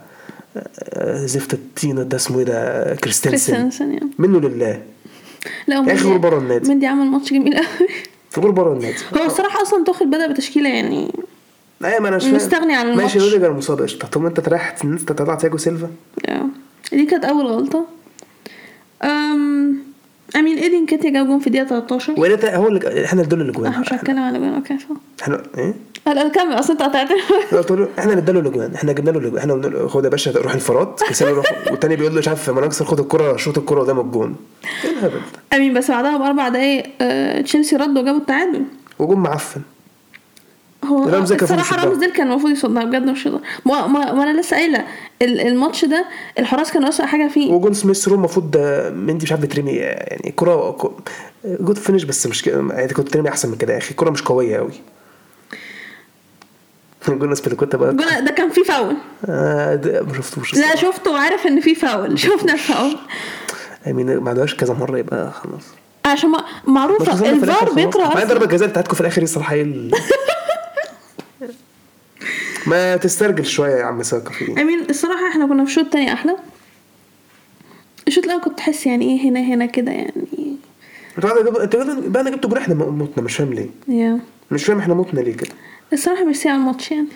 آه، 0.89 1.27
زفت 1.27 1.55
الطينه 1.55 2.03
ده 2.03 2.17
اسمه 2.17 2.39
إيه 2.39 2.45
ده؟ 2.45 2.95
كريستنسن. 2.95 3.53
كريستنسن 3.55 4.11
منه 4.19 4.41
لله. 4.41 4.83
لا 5.67 5.95
أخي 5.95 6.09
غور 6.09 6.17
بره 6.17 6.39
النادي. 6.39 6.69
مندي 6.69 6.87
عمل 6.87 7.07
ماتش 7.07 7.33
جميل 7.33 7.57
قوي 7.57 7.89
غور 8.39 8.51
بره 8.51 8.73
النادي. 8.73 8.97
هو 9.17 9.25
الصراحة 9.27 9.63
أصلا 9.63 9.85
توخل 9.85 10.07
بدأ 10.07 10.33
بتشكيلة 10.33 10.69
يعني 10.69 11.13
أيوه 11.85 12.01
ما 12.01 12.09
أنا 12.09 12.17
مش. 12.17 12.25
مستغني 12.25 12.75
عن 12.77 12.89
الماتش. 12.89 13.03
ماشي 13.03 13.19
روديجر 13.19 13.53
مصاب 13.53 13.83
قشطة. 13.83 14.09
طب 14.09 14.27
أنت 14.27 14.41
تريح 14.41 14.77
ان 14.85 14.93
انت 14.93 15.13
تطلع 15.13 15.35
تياجو 15.35 15.57
سيلفا؟ 15.57 15.91
يا. 16.29 16.47
دي 16.93 17.07
كانت 17.07 17.25
أول 17.25 17.47
غلطة. 17.47 17.87
أم... 19.05 19.66
I 20.37 20.41
mean 20.41 20.59
إيدي 20.59 20.87
نكيتيا 20.87 21.11
جاب 21.11 21.27
جون 21.27 21.39
في 21.39 21.47
الدقيقة 21.47 21.67
13 21.67 22.13
وإيه 22.21 22.35
ده 22.35 22.57
هو 22.57 22.69
اللي 22.69 23.05
إحنا 23.05 23.23
اللي 23.23 23.29
اداله 23.29 23.43
الاجوان 23.45 23.73
أنا 23.73 23.81
مش 23.81 23.93
هتكلم 23.93 24.19
على 24.19 24.39
جون 24.39 24.55
okay 24.55 24.79
صح 24.79 24.87
إحنا 25.23 25.43
إيه؟ 25.59 25.75
لا 26.07 26.29
كمل 26.29 26.53
أصل 26.59 26.73
أنت 26.73 26.83
قطعت. 26.83 27.09
قلت 27.53 27.71
له 27.71 27.89
إحنا 27.99 28.11
اللي 28.11 28.23
اداله 28.23 28.41
الاجوان 28.41 28.75
إحنا 28.75 28.93
جبنا 28.93 29.11
له 29.11 29.19
الاجوان 29.19 29.39
إحنا 29.39 29.89
خد 29.89 30.05
يا 30.05 30.09
باشا 30.11 30.31
روح 30.31 30.53
انفراد 30.53 30.87
كريستيانو 30.87 31.35
روح 31.35 31.47
والتاني 31.71 31.97
بيقول 31.97 32.13
له 32.13 32.19
مش 32.19 32.29
عارف 32.29 32.51
مناكسر 32.51 32.85
خد 32.85 33.01
الكرة 33.01 33.37
شوط 33.37 33.59
الكرة 33.59 33.81
قدام 33.81 34.01
الجون. 34.01 34.37
I 35.53 35.57
mean 35.57 35.75
بس 35.75 35.91
بعدها 35.91 36.17
بأربع 36.19 36.49
دقايق 36.49 36.85
آه، 37.01 37.41
تشيلسي 37.41 37.77
ردوا 37.77 38.03
وجابوا 38.03 38.21
التعادل. 38.21 38.63
وجون 38.99 39.19
معفن. 39.19 39.61
هو 40.87 41.05
الصراحة. 41.05 41.77
رامسديل 41.85 42.11
كان 42.13 42.31
المفروض 42.31 42.53
يصدها 42.53 42.85
بجد 42.85 43.03
مش 43.03 43.27
ما, 43.27 43.41
ما, 43.87 44.13
ما 44.13 44.23
أنا 44.23 44.41
لسه 44.41 44.57
قايلة 44.57 44.85
ال- 45.23 45.41
الماتش 45.41 45.85
ده 45.85 46.05
الحراس 46.39 46.73
كانوا 46.73 46.89
اسوء 46.89 47.07
حاجة 47.07 47.29
فيه. 47.29 47.53
وجون 47.53 47.75
سميث 47.75 48.09
رو 48.09 48.15
المفروض 48.15 48.57
مندي 48.95 49.25
مش 49.25 49.33
عارف 49.33 49.43
بترمي 49.43 49.73
يعني 49.73 50.33
كرة 50.37 50.77
good 51.45 51.79
finish 51.79 52.05
بس 52.05 52.27
مش 52.27 52.43
كده 52.43 52.65
يعني 52.71 52.89
كنت 52.93 53.09
ترمي 53.09 53.29
أحسن 53.29 53.49
من 53.49 53.57
كده 53.57 53.73
يا 53.73 53.79
أخي. 53.79 53.91
الكرة 53.91 54.11
مش 54.11 54.23
قوية 54.23 54.57
قوي 54.57 54.73
جون 57.09 57.33
اسبيليكوتا 57.33 57.77
بقى 57.79 57.91
الجون 57.91 58.25
ده 58.25 58.31
كان 58.31 58.51
فيه 58.51 58.63
فاول. 58.63 58.97
آه 59.29 59.75
ده 59.75 60.03
ما 60.03 60.15
شفتوش 60.15 60.55
لا. 60.55 60.77
شفته 60.77 61.11
وعارف 61.11 61.47
إن 61.47 61.61
فيه 61.61 61.75
فاول. 61.75 62.19
شفنا 62.19 62.53
الفاول. 62.53 62.97
يعني 63.87 64.05
ما 64.05 64.31
عملوهاش 64.31 64.55
كذا 64.55 64.75
مرة 64.75 64.99
يبقى 64.99 65.33
خلاص. 65.33 65.63
عشان 66.05 66.33
معروفة 66.67 67.31
الفار. 67.31 67.73
بيقرا 67.75 68.09
أصلاً. 68.13 68.25
ضربة 68.25 68.45
الجزاء 68.45 68.69
بتاعتكم 68.69 68.95
في 68.95 69.01
الآخر 69.01 69.17
دي 69.19 69.25
الصراحة 69.25 69.55
هي 69.55 69.63
ال- 69.63 69.91
ما 72.67 72.97
تسترجل 72.97 73.47
شوية 73.47 73.75
يا 73.77 73.85
عم 73.85 74.03
ساكا 74.03 74.31
في 74.31 74.63
I 74.63 74.68
mean 74.68 74.87
الصراحة 74.91 75.29
إحنا 75.29 75.47
كنا 75.47 75.65
في 75.65 75.71
الشوط 75.71 75.85
التاني 75.85 76.13
أحلى. 76.13 76.37
الشوط 78.09 78.25
الأول 78.25 78.41
كنت 78.43 78.59
تحس 78.59 78.87
يعني 78.87 79.05
إيه 79.11 79.31
هنا 79.31 79.41
هنا 79.41 79.67
كده 79.67 79.93
يعني. 79.93 80.13
أنتوا 81.19 81.31
بعد 81.31 81.45
جب- 81.45 81.57
أنتوا 81.57 81.85
بعد- 81.85 82.05
بعد 82.13 82.29
جبتوا 82.29 82.51
جول 82.51 82.59
إحنا 82.59 82.75
متنا 82.75 83.25
مش 83.25 83.37
فاهم 83.37 83.53
ليه. 83.53 83.71
يا 83.89 84.19
مش 84.51 84.65
فاهم 84.65 84.79
إحنا 84.79 84.95
متنا 84.95 85.21
ليه 85.21 85.37
كده. 85.37 85.51
الصراحة 85.93 86.25
ميرسي 86.25 86.49
على 86.49 86.59
الماتش 86.59 86.91
يعني. 86.91 87.07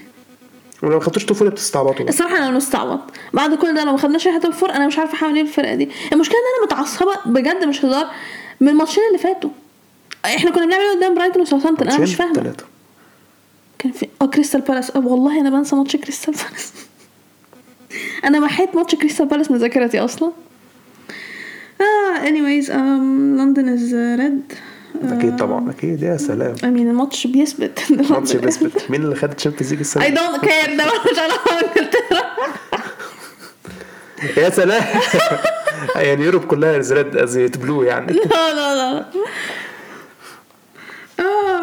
ولو 0.83 0.95
ما 0.99 1.01
خدتوش 1.05 1.27
top 1.27 1.37
four 1.37 1.51
بتستعبطوا 1.51 1.93
بقى. 2.05 2.09
الصراحة 2.09 2.37
أنا 2.39 2.51
مستعبط. 2.51 3.01
بعد 3.33 3.55
كل 3.55 3.75
ده 3.75 3.85
لو 3.85 3.93
ما 3.93 3.99
خدناش 3.99 4.27
top 4.29 4.41
four 4.53 4.71
أنا 4.71 4.87
مش 4.87 4.99
عارفة 4.99 5.27
أعمل 5.27 5.35
إيه 5.37 5.43
الفرقة 5.43 5.75
دي. 5.75 5.89
المشكلة 6.13 6.37
إن 6.37 6.43
أنا 6.57 6.67
متعصبة 6.67 7.13
بجد 7.27 7.65
مش 7.65 7.85
هزار 7.85 8.07
من 8.61 8.69
الماتشين 8.69 9.03
اللي 9.09 9.19
فاتوا. 9.19 9.51
إحنا 10.25 10.51
كنا 10.51 10.67
بنعمل 10.67 10.83
إيه 10.85 10.97
قدام 10.97 11.15
برايتون 11.15 11.43
وساوثهامبتون؟ 11.43 11.89
أنا 11.89 12.01
مش؟ 12.01 12.15
فاهمة. 12.15 12.33
تلاتة. 12.35 12.65
كان 13.81 13.93
في 13.93 14.09
آه 14.23 14.27
كريستال 14.27 14.61
بالاس 14.61 14.91
آه 14.97 15.07
والله 15.07 15.41
أنا 15.41 15.51
بنسى 15.51 15.77
ماتش 15.77 15.97
كريستال 15.97 16.35
بالاس 16.35 16.73
أنا 18.27 18.41
محيت 18.41 18.75
ماتش 18.75 18.95
كريستال 18.95 19.27
بالاس 19.27 19.51
من 19.51 19.57
ذاكرتي 19.57 20.01
أصلا. 20.01 20.33
آه 21.81 22.25
anyways 22.25 22.67
um, 22.69 22.73
لندن 23.41 23.69
is 23.69 23.95
red 23.95 24.53
أكيد 25.03 25.37
طبعا 25.37 25.71
أكيد 25.71 26.03
يا 26.03 26.17
سلام. 26.17 26.55
I 26.65 26.69
mean 26.69 26.89
الماتش 26.91 27.27
بيثبت. 27.27 27.79
إن 27.91 27.97
ماتش 27.97 28.33
لندن 28.33 28.47
بيثبت. 28.47 28.91
مين 28.91 29.03
اللي 29.03 29.15
خد 29.17 29.33
ال 29.33 29.36
Champions 29.36 29.71
League 29.71 29.81
السنة 29.81 30.09
دي؟ 30.09 30.17
don't 30.17 30.41
care. 30.41 30.71
ده 30.71 30.85
مش 31.13 31.19
علاقه 31.19 31.61
بانجلترا 31.61 32.23
يا 34.45 34.51
سلام. 34.51 34.85
يعني 35.97 36.25
Europe 36.25 36.45
كلها 36.45 36.79
is 36.79 36.93
red 36.93 37.17
is 37.17 37.37
blue 37.39 37.83
يعني. 37.83 38.13
لا 38.13 38.55
لا 38.55 38.75
لا. 38.75 39.05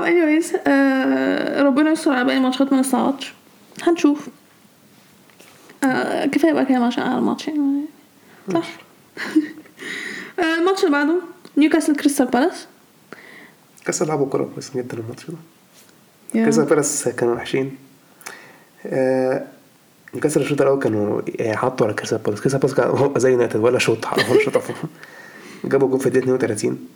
Anyways 0.08 0.56
آه 0.68 1.62
ربنا 1.62 1.92
يستر 1.92 2.12
على 2.12 2.24
باقي 2.26 2.38
الماتشات 2.38 2.74
ما 2.74 2.80
نستعوضش 2.80 3.34
هنشوف. 3.84 4.28
آه 5.84 6.26
كفاية 6.26 6.54
بقى 6.54 6.66
كده 6.66 6.78
عشان 6.78 7.04
على 7.04 7.18
الماتش 7.20 7.48
يعني. 7.48 7.82
صح؟ 8.54 8.68
آه 10.40 10.56
الماتش 10.60 10.80
اللي 10.80 10.92
بعده 10.92 11.16
نيوكاسل 11.58 11.96
كريستال 11.96 12.26
بالاس. 12.26 12.68
كاس 13.86 14.02
لعبوا 14.02 14.26
كورة 14.26 14.50
كويس 14.54 14.72
جدا 14.78 14.98
الماتش 14.98 15.26
ده. 15.32 15.38
كريستال 16.34 16.66
بالاس 16.66 17.08
كانوا 17.10 17.36
وحشين. 17.36 17.78
نيوكاسل 20.14 20.42
الشوط 20.42 20.62
الأول 20.62 20.80
كانوا 20.80 21.22
حطوا 21.56 21.86
على 21.86 21.96
كريستال 21.96 22.18
بالاس. 22.18 22.42
كريستال 22.42 22.60
بالاس 22.60 23.22
زي 23.22 23.32
يونايتد 23.32 23.60
ولا 23.60 23.80
shot 23.80 24.06
ولا 24.06 24.40
shot. 24.46 24.58
جابوا 25.66 25.88
جول 25.88 26.00
في 26.00 26.06
الدقيقة 26.08 26.36
32 26.36 26.88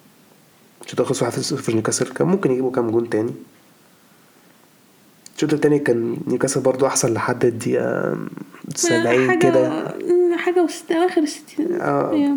الشوط 0.82 0.94
الأول 1.02 1.08
خلص 1.16 1.24
1-0 1.64 1.70
نيوكاسل؟ 1.70 2.08
كان 2.08 2.28
ممكن 2.28 2.52
يجيبوا 2.52 2.72
كام 2.72 2.92
جول 2.92 3.10
تاني. 3.10 3.32
الشوط 5.36 5.54
التاني 5.54 5.80
كان 5.80 6.18
نيوكاسل 6.28 6.60
برضو 6.62 6.86
أحسن 6.88 7.14
لحد 7.14 7.46
الدقيقة 7.46 8.18
70 8.76 9.40
كده. 9.40 9.94
حاجة 10.38 10.64
وست 10.64 10.92
اواخر 10.92 11.22
الستين 11.22 11.82
آه 11.82 12.36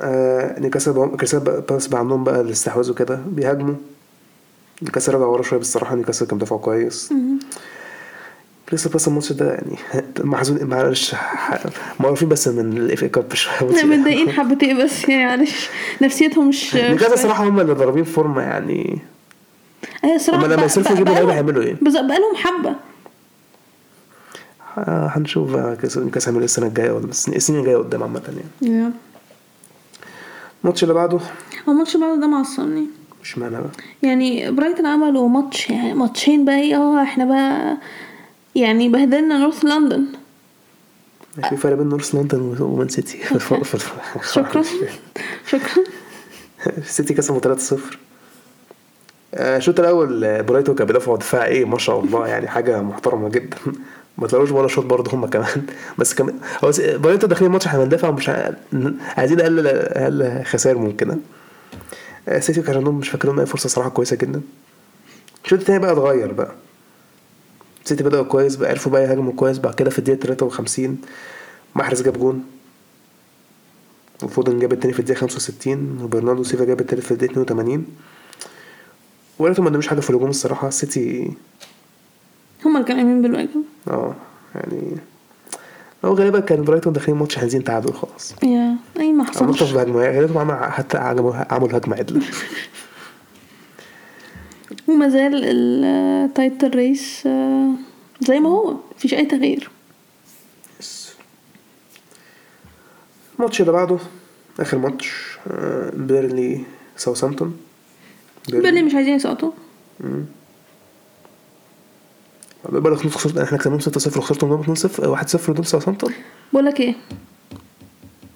آه، 0.00 0.60
نيوكاسل 0.60 0.94
بقى- 0.94 1.16
كريستال 1.16 1.40
بالاس 1.40 1.86
بقى 1.86 2.00
عندهم 2.00 2.24
بقى 2.24 2.40
الاستحواذ 2.40 2.90
وكده 2.90 3.20
بيهاجموا. 3.26 3.74
نيوكاسل 4.82 5.14
رجع 5.14 5.24
ورا 5.26 5.42
شوية 5.42 5.60
بس 5.60 5.66
الصراحة 5.66 5.94
نيوكاسل 5.94 6.26
كان 6.26 6.38
دفاعه 6.38 6.60
كويس. 6.60 7.12
كريستال 8.68 8.90
بالاس 8.90 9.08
الماتش 9.08 9.32
ده 9.32 9.52
يعني 9.52 9.76
محزون 10.30 10.64
معلش 10.64 11.14
معروفين 12.00 12.28
بس 12.28 12.48
من 12.48 12.76
ال 12.76 13.02
FA 13.02 13.08
Cup 13.08 13.34
شوية. 13.34 13.54
إحنا 13.78 13.84
متضايقين 13.96 14.30
حبتين 14.30 14.84
بس 14.84 15.08
يعني 15.08 15.24
معلش. 15.24 15.68
نفسيتهم 16.02 16.48
مش 16.48 16.74
نيوكاسل 16.74 17.12
الصراحه 17.12 17.48
هم 17.48 17.60
اللي 17.60 17.72
ضاربين 17.72 18.04
فورمة 18.04 18.42
يعني. 18.42 18.98
هي 20.04 20.16
الصراحه 20.16 20.46
هم 20.46 20.52
لما 20.52 20.64
يصرفوا 20.64 20.92
يجيبوا 20.92 21.12
لعيبة 21.14 21.32
هيعملوا 21.32 21.62
إيه؟ 21.62 21.76
بالظبط 21.82 22.04
بقالهم 22.04 22.34
حبة. 22.36 22.74
هنشوف 25.16 25.56
كاس 25.56 25.98
هيعملوا 25.98 26.38
إيه 26.38 26.44
السنة 26.44 26.66
الجاية 26.66 26.90
ولا 26.92 27.06
بس 27.06 27.28
السنين 27.28 27.60
الجاية 27.60 27.76
قدام 27.76 28.02
عامة 28.02 28.22
يعني. 28.62 28.92
الماتش 30.64 30.82
اللي 30.82 30.94
بعده؟ 30.94 31.18
هو 31.68 31.72
الماتش 31.72 31.96
بعد 31.96 32.20
ده 32.20 32.26
معصبني 32.26 32.86
اشمعنى 33.22 33.56
بقى؟ 33.56 33.70
يعني 34.02 34.50
برايتون 34.50 34.86
عملوا 34.86 35.28
ماتش 35.28 35.70
يعني 35.70 35.94
ماتشين 35.94 36.44
بقى 36.44 36.60
إيه 36.60 36.76
آه 36.76 37.02
إحنا 37.02 37.24
بقى 37.24 37.76
يعني 38.54 38.88
بهدلنا 38.88 39.38
نورث 39.38 39.64
لندن 39.64 40.04
في 41.48 41.56
فرق 41.56 41.74
بين 41.76 41.86
نورث 41.88 42.14
لندن 42.14 42.56
ومان 42.60 42.88
سيتي 42.88 43.18
شكرا. 44.32 44.62
شكرا. 45.46 45.84
السيتي 46.78 47.14
كسبوا 47.14 47.54
3-0 47.56 47.74
آه، 49.34 49.56
الشوط 49.56 49.80
الأول 49.80 50.24
آه، 50.24 50.40
برايتون 50.40 50.74
كان 50.74 50.86
بيدافعوا 50.86 51.16
دفاع 51.16 51.44
إيه؟ 51.46 51.64
ما 51.64 51.78
شاء 51.78 52.00
الله. 52.00 52.26
يعني 52.28 52.48
حاجة 52.48 52.82
محترمة 52.82 53.28
جدا. 53.28 53.56
ما 54.18 54.26
طلعوش 54.26 54.50
ولا 54.50 54.68
shot 54.68 54.84
برضه 54.84 55.14
هم 55.14 55.26
كمان. 55.26 55.66
بس 55.98 56.14
كمان 56.14 56.34
هو 56.64 56.72
برايتون 56.78 57.28
داخلين 57.28 57.46
الماتش 57.46 57.66
إحنا 57.66 57.78
بندافع 57.84 58.08
ومش 58.08 58.28
ع- 58.28 58.50
عايزين 59.16 59.40
أقل 59.40 59.66
أقل 59.66 60.44
خسائر 60.44 60.78
ممكنه 60.78 61.18
السيتي 62.28 62.62
كان 62.62 62.76
عندهم 62.76 62.98
مش 62.98 63.08
فاكر 63.08 63.28
لهم 63.28 63.40
أي 63.40 63.46
فرصة 63.46 63.68
صراحة 63.68 63.88
كويسة 63.90 64.16
جدا. 64.16 64.40
الشوط 65.44 65.58
التاني 65.58 65.78
بقى 65.78 65.92
اتغير 65.92 66.32
بقى. 66.32 66.52
السيتي 67.84 68.04
بدأوا 68.04 68.24
كويس 68.24 68.56
بقى 68.56 68.70
عرفوا 68.70 68.92
بقى 68.92 69.02
يهاجموا 69.02 69.32
كويس 69.32 69.58
بعد 69.58 69.74
كده 69.74 69.90
في 69.90 69.98
الدقيقة 69.98 70.20
53 70.20 70.98
محرز 71.74 72.02
جاب 72.02 72.18
جون. 72.18 72.44
وفودن 74.22 74.58
جاب 74.58 74.72
التاني 74.72 74.92
في 74.94 75.00
الدقيقة 75.00 75.18
65 75.20 75.98
وبرناردو 76.02 76.42
سيلفا 76.42 76.64
جاب 76.64 76.80
التالت 76.80 77.02
في 77.02 77.10
الدقيقة 77.10 77.32
82 77.32 77.86
ولقيتهم 79.38 79.64
ما 79.64 79.70
قدموش 79.70 79.86
حاجة 79.88 80.00
في 80.00 80.10
الهجوم 80.10 80.30
الصراحة 80.30 80.68
السيتي 80.68 81.32
هما 82.64 82.74
اللي 82.78 82.88
كانوا 82.88 83.02
قايمين 83.02 83.22
بالواجب. 83.22 83.62
آه 83.88 84.14
يعني 84.54 84.96
هو 86.04 86.14
غالبا 86.14 86.40
كان 86.40 86.62
برايتون 86.62 86.92
داخلين 86.92 87.18
ماتش 87.18 87.38
عايزين 87.38 87.64
تعادل 87.64 87.92
خلاص. 87.92 88.34
yeah 88.42 88.76
أي 89.00 89.12
ما 89.12 89.24
حصلش. 89.24 89.42
نقطة 89.42 89.66
في 89.66 89.82
هجمة 89.82 90.00
غالبا 90.02 90.40
عمل 90.40 90.72
حتى 90.72 90.98
عملوا 90.98 91.34
عملوا 91.54 91.78
هجمة 91.78 91.96
عدلة. 91.96 92.22
وما 94.88 95.08
زال 95.08 95.44
ال 95.44 95.65
title 95.65 96.70
race 96.76 97.26
آه، 97.26 97.70
زي 98.20 98.40
ما 98.40 98.48
هو 98.48 98.76
مفيش 98.96 99.14
أي 99.14 99.26
تغيير. 99.26 99.70
الماتش 103.38 103.60
اللي 103.60 103.72
بعده 103.72 103.98
آخر 104.60 104.78
ماتش 104.78 105.38
آه، 105.50 105.90
بيرلي 105.94 106.64
ساوثامبتون 106.96 107.56
بيرلي. 108.48 108.82
مش 108.82 108.94
عايزين 108.94 109.14
يسقطوا. 109.14 109.50
بقى 112.68 112.96
خسرت 112.96 113.12
خسرت 113.14 113.38
إحنا 113.38 113.58
كسبناهم 113.58 113.80
6-0 113.80 114.16
وخسرتهم 114.18 114.62
2-0 114.62 114.76
1-0 115.36 115.50
قدام 115.50 115.62
ساوثامبتون 115.64 116.12
بقول 116.52 116.64
لك 116.66 116.80
إيه؟ 116.80 116.94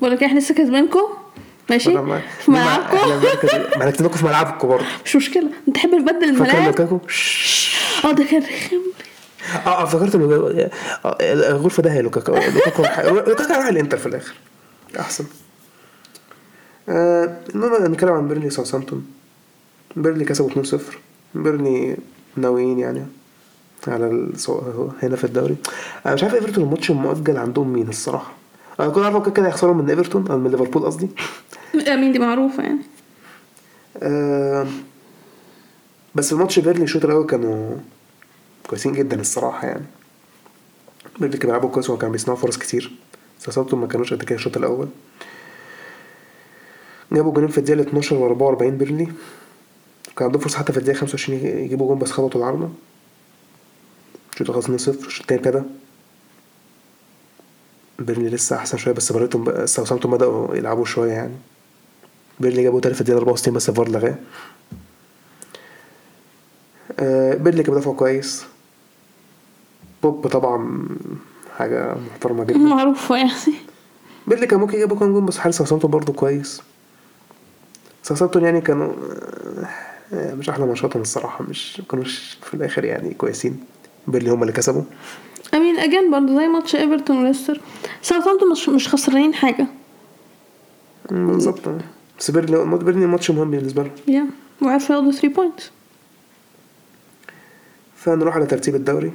بقول 0.00 0.12
لك 0.12 0.20
إيه، 0.22 0.26
إحنا 0.28 0.38
لسه 0.38 0.54
كسبانكم. 0.54 1.02
ماشي؟ 1.70 1.90
في 2.44 2.50
ملعبكم 2.50 2.96
ما 3.08 3.82
أنا 3.82 3.90
كسبناكم 3.90 4.16
في 4.16 4.24
ملعبكم 4.24 4.68
برضه. 4.68 4.84
مش 5.04 5.16
مشكلة. 5.16 5.48
أنت 5.68 5.76
تحب 5.76 5.94
نبدل 5.94 6.12
فاكر 6.12 6.28
الملاعب؟ 6.28 6.66
لوكاكو؟ 6.66 7.00
آه 8.04 8.12
ده 8.12 8.24
كان 8.24 8.42
رخم. 8.42 8.76
آه 9.66 9.68
آه 9.68 9.84
افتكرت 9.84 10.14
آه، 10.14 11.16
الغرفة 11.50 11.82
ده 11.82 11.92
هي 11.92 12.02
لوكاكو. 12.02 12.32
لوكاكو 12.32 12.82
لوكاكو 13.30 13.52
راح 13.52 13.66
الإنتر 13.66 13.98
في 13.98 14.06
الآخر. 14.06 14.34
أحسن. 15.00 15.24
آه، 16.88 17.36
المهم 17.54 17.92
نتكلم 17.92 18.12
عن 18.12 18.28
بيرلي 18.28 18.50
ساوثامبتون 18.50 19.06
بيرلي 19.96 20.24
كسبوا 20.24 20.50
2-0 20.50 20.76
بيرلي 21.34 21.96
ناويين 22.36 22.78
يعني 22.78 23.06
على 23.88 24.30
هنا 25.02 25.16
في 25.16 25.24
الدوري. 25.24 25.56
أنا 26.06 26.14
مش 26.14 26.22
عارف 26.22 26.34
إيفرتون 26.34 26.64
الماتش 26.64 26.90
المؤجل 26.90 27.36
عندهم 27.36 27.72
مين 27.72 27.88
الصراحة. 27.88 28.37
أنا 28.80 28.88
كنت 28.88 29.04
عارف 29.04 29.28
كده 29.28 29.46
هيخسروا 29.46 29.74
من 29.74 29.90
إيفرتون 29.90 30.30
أو 30.30 30.38
من 30.38 30.50
ليفربول 30.50 30.82
قصدي. 30.84 31.08
مين 31.74 32.12
دي 32.12 32.18
معروفة 32.18 32.62
يعني؟ 32.62 32.80
آه، 34.02 34.66
بس 36.14 36.32
الماتش 36.32 36.58
بيرلي 36.58 36.84
الشوط 36.84 37.04
الأول 37.04 37.26
كانوا 37.26 37.76
كويسين 38.66 38.92
جدا 38.92 39.20
الصراحة 39.20 39.66
يعني. 39.68 39.84
بيرلي 41.20 41.38
كانوا 41.38 41.54
بيلعبوا 41.54 41.74
كويس 41.74 41.90
وكانوا 41.90 42.12
بيصنعوا 42.12 42.38
فرص 42.38 42.56
كتير. 42.58 42.92
ساوثامبتون 43.38 43.80
ما 43.80 43.86
كانوش 43.86 44.14
قد 44.14 44.22
كده 44.22 44.34
الشوط 44.36 44.56
الأول. 44.56 44.88
جابوا 47.12 47.32
جولين 47.32 47.48
في 47.48 47.58
الدقيقة 47.58 47.80
12 47.88 48.16
و 48.16 48.26
44 48.26 48.76
بيرلي 48.78 49.04
كان 50.16 50.26
عندهم 50.26 50.40
فرصة 50.42 50.58
حتى 50.58 50.72
في 50.72 50.78
الدقيقة 50.78 50.98
25 50.98 51.38
يجيبوا 51.40 51.86
جون 51.88 51.98
بس 51.98 52.10
خبطوا 52.10 52.40
العارضة. 52.40 52.68
الشوط 54.32 54.50
خلص 54.50 54.66
2-0 54.66 54.70
الشوط 55.06 55.20
التاني 55.32 55.40
ابتدى 55.40 55.62
بيرلي 57.98 58.28
لسه 58.28 58.56
أحسن 58.56 58.78
شوية 58.78 58.94
بس 58.94 59.12
بريتهم 59.12 59.44
بقى 59.44 59.66
ساوثامبتون 59.66 60.10
بدأوا 60.10 60.56
يلعبوا 60.56 60.84
شوية 60.84 61.12
يعني. 61.12 61.34
بيرلي 62.40 62.62
جابوا 62.62 62.80
تالت 62.80 62.94
في 62.94 63.00
الدقيقه 63.00 63.18
64 63.18 63.54
بس 63.54 63.68
الفار 63.68 63.88
لغاه. 63.88 64.14
آه، 67.00 67.34
بيرلي 67.34 67.62
كان 67.62 67.74
بيدافع 67.74 67.92
كويس. 67.92 68.44
بوب 70.02 70.26
طبعا 70.26 70.88
حاجة 71.58 71.94
محترمة 71.94 72.44
جدا. 72.44 72.58
معروفة 72.74 73.16
يعني. 73.16 73.30
بيرلي 74.26 74.46
كان 74.46 74.60
ممكن 74.60 74.74
يجيبوا 74.76 74.98
كام 74.98 75.12
جون 75.12 75.26
بس 75.26 75.38
حارس 75.38 75.56
ساوثامبتون 75.56 75.90
برضه 75.90 76.12
كويس. 76.12 76.62
ساوثامبتون 78.02 78.44
يعني 78.44 78.60
كانوا 78.60 78.92
آه، 80.12 80.34
مش 80.34 80.50
أحلى 80.50 80.66
ماتشاتهم 80.66 81.02
الصراحة 81.02 81.44
مش 81.44 81.82
كانوش 81.90 82.38
في 82.42 82.54
الآخر 82.54 82.84
يعني 82.84 83.14
كويسين. 83.14 83.64
بيرلي 84.06 84.30
هم 84.30 84.42
اللي 84.42 84.52
كسبوا؟ 84.52 84.82
I 85.54 85.59
mean 85.59 85.78
again 85.78 86.10
برضه 86.10 86.38
زي 86.38 86.48
ماتش 86.48 86.76
ايفرتون 86.76 87.24
وليستر 87.24 87.60
ساوثهامبتون 88.02 88.50
مش 88.50 88.68
مش 88.68 88.88
خسرانين 88.88 89.34
حاجة. 89.34 89.66
بالظبط. 91.10 91.60
بس 92.18 92.30
بيرلي 92.30 92.64
بيرلي 92.64 93.06
ماتش 93.06 93.30
مهم 93.30 93.50
بالنسبة 93.50 93.82
لهم. 93.82 93.92
yeah 94.08 94.26
وعرفوا 94.62 94.96
ياخدوا 94.96 95.12
3 95.12 95.28
points 95.28 95.70
فنروح 97.96 98.34
على 98.34 98.46
ترتيب 98.46 98.74
الدوري. 98.74 99.12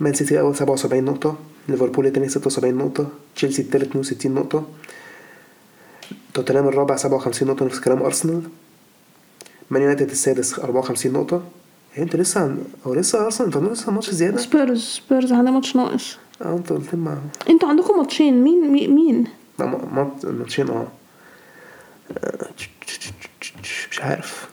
مان 0.00 0.14
سيتي 0.14 0.40
أول 0.40 0.56
77 0.56 1.04
نقطة. 1.04 1.36
ليفربول 1.68 2.06
التاني 2.06 2.28
76 2.28 2.74
نقطة. 2.74 3.08
تشيلسي 3.36 3.62
التالت 3.62 3.86
62 3.86 4.34
نقطة. 4.34 4.66
توتنهام 6.34 6.68
الرابع 6.68 6.96
57 6.96 7.48
نقطة. 7.48 7.66
نفس 7.66 7.80
كلام 7.80 8.02
أرسنال 8.02 8.42
مان 9.70 9.82
يونايتد 9.82 10.10
السادس 10.10 10.58
54 10.58 11.12
نقطة. 11.12 11.42
هي 11.94 12.02
أنت 12.02 12.16
لسه 12.16 12.40
عن... 12.40 12.64
هو 12.86 12.94
لسه 12.94 13.24
أرسنال 13.24 13.46
انت 13.48 13.56
عندك 13.56 13.72
لسه 13.72 13.92
ماتش 13.92 14.10
زيادة؟ 14.10 14.36
سبيرز 14.38 14.82
سبيرز 15.06 15.32
عندها 15.32 15.52
ماتش 15.52 15.76
ناقص. 15.76 16.16
آه 16.42 16.56
انت 16.56 16.72
قلت 16.72 16.94
لي 16.94 17.00
مع 17.00 17.16
أنتوا 17.50 17.68
عندكم 17.68 17.98
ماتشين 17.98 18.42
مين 18.44 18.70
مين, 18.94 19.26
مات- 19.58 20.24
ماتشين 20.26 20.68
آه. 20.70 20.88
آه، 22.24 22.48
مش 23.90 24.00
عارف. 24.00 24.48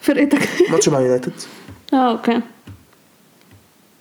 فرقتك. 0.00 0.48
ماتش 0.70 0.88
مع 0.88 1.00
يونايتد. 1.00 1.32
آه 1.94 2.10
أوكي. 2.10 2.40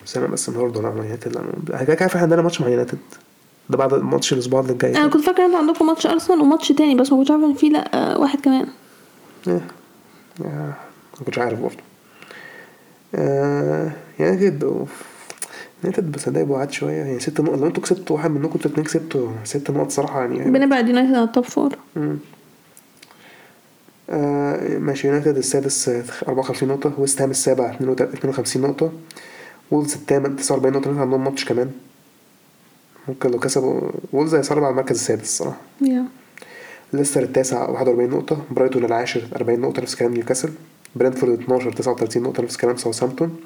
بس 0.06 0.18
أنا 0.18 0.28
بس 0.28 0.50
برضه 0.50 0.82
لا 0.82 0.90
مع 0.90 1.04
يونايتد 1.04 1.34
لا 1.36 1.40
أنا 1.76 1.84
كده 1.84 1.98
عارف 2.02 2.12
إحنا 2.12 2.22
عندنا 2.22 2.42
ماتش 2.42 2.62
مع 2.62 2.68
يونايتد. 2.68 3.00
ده 3.70 3.78
بعد 3.78 3.94
ماتش 3.94 4.34
الأسبوع 4.34 4.60
اللي 4.62 4.74
جاي. 4.74 4.98
أنا 4.98 5.08
كنت 5.08 5.24
فاكرة 5.26 5.40
إن 5.40 5.46
أنتوا 5.46 5.60
عندكم 5.60 5.86
ماتش 5.88 6.08
أرسنال 6.08 6.42
وماتش 6.42 6.68
تاني 6.72 6.96
بس 6.96 7.12
ما 7.12 7.18
كنتش 7.18 7.32
عارفة 7.32 7.46
إن 7.46 7.54
في 7.54 7.70
لا 7.70 7.96
آه، 8.14 8.20
واحد 8.20 8.42
كمان. 8.42 8.68
إيه. 9.48 9.68
آه، 10.46 10.74
ما 11.20 11.26
كنتش 11.26 11.40
عارف 11.40 11.60
برضه. 11.60 11.78
آه 13.16 13.92
يعني 14.20 14.38
كده. 14.38 14.86
يونايتد 15.84 16.12
بس 16.12 16.30
ده 16.30 16.44
بعاد 16.44 16.72
شوية. 16.72 16.94
يعني 16.94 17.20
ست 17.20 17.42
نقط 17.42 17.58
لو 17.60 17.68
أنتوا 17.68 17.84
كسبتوا 17.84 18.16
واحد 18.16 18.32
منكم 18.32 18.54
أنتوا 18.56 18.72
اتنين 18.72 18.86
كسبتوا 18.86 19.32
ست 19.44 19.72
نقط 19.72 19.92
صراحة 19.92 20.20
يعني. 20.22 20.52
بنبعد 20.52 20.88
يونايتد 20.88 21.14
عن 21.16 21.24
ال 21.24 21.29
top 21.29 21.44
four. 21.46 21.76
آه 24.10 24.78
ماشي. 24.78 25.08
يونايتد 25.08 25.38
السادس 25.38 25.90
آه، 25.90 26.04
54 26.28 26.70
نقطة. 26.70 26.92
ويست 26.98 27.22
هام 27.22 27.32
السابع 27.32 27.70
52 27.82 28.62
نقطة. 28.62 28.92
وولز 29.72 29.94
الثامن 29.94 30.36
49 30.36 30.74
نقطة. 30.74 30.92
لسه 30.92 31.02
عندهم 31.02 31.24
ماتش 31.24 31.46
كمان. 31.46 31.72
ممكن 33.08 33.32
لو 33.32 33.40
كسبوا 33.40 33.82
وولز 34.14 34.36
هيصعدوا 34.36 34.64
على 34.64 34.72
المركز 34.72 34.96
السادس 34.96 35.22
الصراحة. 35.24 35.58
يا 35.82 36.04
ليستر 36.94 37.24
التاسع 37.24 37.70
41 37.70 38.10
نقطة. 38.10 38.42
برايتون 38.52 38.86
العاشر 38.86 39.28
40 39.36 39.60
نقطة. 39.62 39.82
نفس 39.82 39.96
كلام 39.96 40.14
نيوكاسل 40.14 40.50
برنتفورد 40.96 41.40
12 41.42 41.72
39 41.72 42.24
نقطة 42.24 42.44
نفس 42.44 42.58
كلام 42.58 42.78
ساوثهامبتون. 42.78 43.40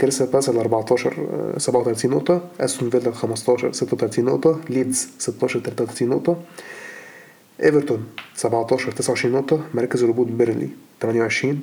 كريستال 0.00 0.26
بالاس 0.26 0.48
ال 0.48 0.58
14 0.58 1.14
آه، 1.54 1.58
37 1.58 2.10
نقطة. 2.10 2.48
أستون 2.60 2.90
فيلا 2.90 3.08
ال 3.08 3.14
15 3.14 3.72
36 3.72 4.24
نقطة. 4.24 4.60
ليدز 4.70 5.08
16 5.18 5.60
33 5.60 6.08
نقطة. 6.08 6.42
إيفرتون 7.62 8.06
17 8.34 8.92
29 8.92 9.34
نقطة. 9.34 9.64
مركز 9.74 10.02
الهبوط 10.02 10.26
بيرنلي 10.26 10.68
28 11.00 11.60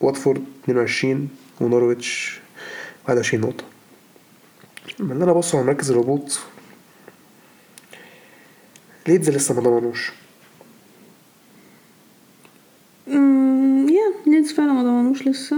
واتفورد 0.00 0.44
22 0.64 1.28
ونورويتش 1.60 2.40
21 3.08 3.40
نقطة. 3.44 3.64
من 4.98 5.12
اللي 5.12 5.24
أنا 5.24 5.32
بص 5.32 5.54
على 5.54 5.64
مركز 5.64 5.90
الهبوط 5.90 6.38
ليدز 9.08 9.30
لسه 9.30 9.54
ما 9.54 9.60
ضمنوش. 9.60 10.12
ليدز 14.42 14.52
فعلا 14.54 14.72
ما 14.72 14.82
ضمنوش 14.82 15.28
لسه. 15.28 15.56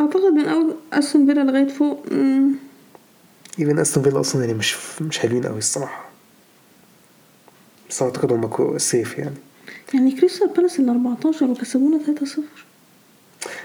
أعتقد 0.00 0.32
من 0.34 0.44
أول 0.44 0.74
أستون 0.92 1.26
فيلا 1.26 1.40
لغاية 1.40 1.68
فوق 1.68 2.06
even 3.58 3.78
استون 3.78 4.02
فيلا 4.02 4.20
أصلا 4.20 4.40
يعني 4.40 4.54
مش 4.54 4.76
مش 5.00 5.18
حلوين 5.18 5.46
قوي 5.46 5.58
الصراحة. 5.58 6.04
بس 7.90 8.02
أعتقد 8.02 8.32
هم 8.32 8.78
safe 8.78 9.18
يعني. 9.18 9.34
يعني 9.94 10.12
كريستال 10.12 10.48
بالاس 10.48 10.80
ال 10.80 10.88
14 10.88 11.46
وكسبونا 11.46 11.98
3-0 12.24 12.38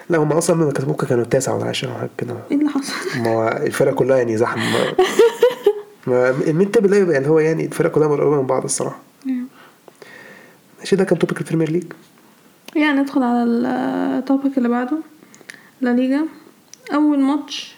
لا 0.10 0.18
هم 0.18 0.32
أصلا 0.32 0.56
لما 0.56 0.72
كسبوك 0.72 1.06
كانوا 1.06 1.24
التاسع 1.24 1.54
ولا 1.54 1.62
العاشر 1.64 1.90
أو 1.92 1.94
حاجة 2.00 2.10
كده. 2.18 2.36
إيه 2.52 2.58
اللي 2.58 2.70
حصل؟ 2.70 2.94
ما 3.24 3.30
هو 3.30 3.48
الفرقة 3.66 3.94
كلها 3.96 4.18
يعني 4.18 4.38
زحمة. 4.38 4.64
ما- 6.08 6.30
ال 6.30 6.40
mid 6.40 6.72
table 6.72 6.94
اللي 6.94 7.30
هو 7.30 7.40
يعني 7.40 7.66
الفرقة 7.66 7.92
كلها 7.92 8.08
قريبه 8.08 8.42
من 8.42 8.48
بعض 8.48 8.64
الصراحة. 8.64 9.00
ماشي 10.80 10.96
ده 10.96 11.04
كان 11.04 11.20
topic 11.20 11.42
البريمير 11.42 11.72
ليج 11.72 11.84
يعني 12.76 13.00
ندخل 13.02 13.24
على 13.24 13.44
ال 13.44 13.63
topic 13.63 14.58
اللي 14.58 14.70
بعده 14.70 14.98
لا 15.82 15.90
ليجا. 15.90 16.22
أول 16.94 17.20
ماتش 17.20 17.76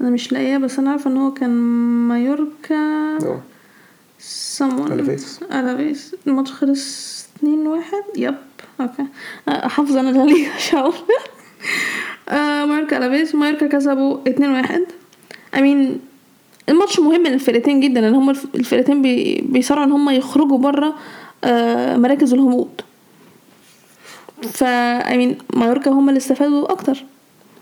أنا 0.00 0.10
مش 0.10 0.32
لاقيه 0.32 0.58
بس 0.58 0.78
أنا 0.78 0.90
عارفة 0.90 1.10
إن 1.10 1.16
هو 1.16 1.32
كان 1.34 1.50
مايوركا 2.08 3.18
someone 4.58 4.92
ألافيس. 4.92 5.40
ألافيس 5.52 6.16
الماتش 6.26 6.52
خلص 6.52 7.26
اتنين 7.36 7.66
واحد. 7.66 8.02
يب. 8.16 8.34
أوكي. 8.80 9.06
حافظة 9.48 10.00
أنا 10.00 10.10
لا 10.10 10.24
ليجا 10.24 10.92
آه، 12.28 12.64
مايوركا 12.68 12.96
ألافيس 12.96 13.34
مايوركا 13.34 13.66
كسبوا 13.66 14.18
اتنين 14.26 14.50
واحد. 14.50 14.82
امين 15.58 16.00
الماتش 16.68 17.00
مهم 17.00 17.26
للفرقتين 17.26 17.80
جدا 17.80 18.00
لأن 18.00 18.14
هما 18.14 18.30
الف- 18.30 18.54
الفرقتين 18.54 19.02
بي- 19.02 19.40
بيصارعوا 19.48 19.86
إن 19.86 19.92
هما 19.92 20.12
يخرجوا 20.12 20.58
بره 20.58 20.94
مراكز 21.96 22.34
الهبوط. 22.34 22.84
فا 24.42 24.66
امين 25.14 25.38
مايوركا 25.54 25.90
هما 25.90 26.08
اللي 26.08 26.18
استفادوا 26.18 26.72
أكتر. 26.72 27.04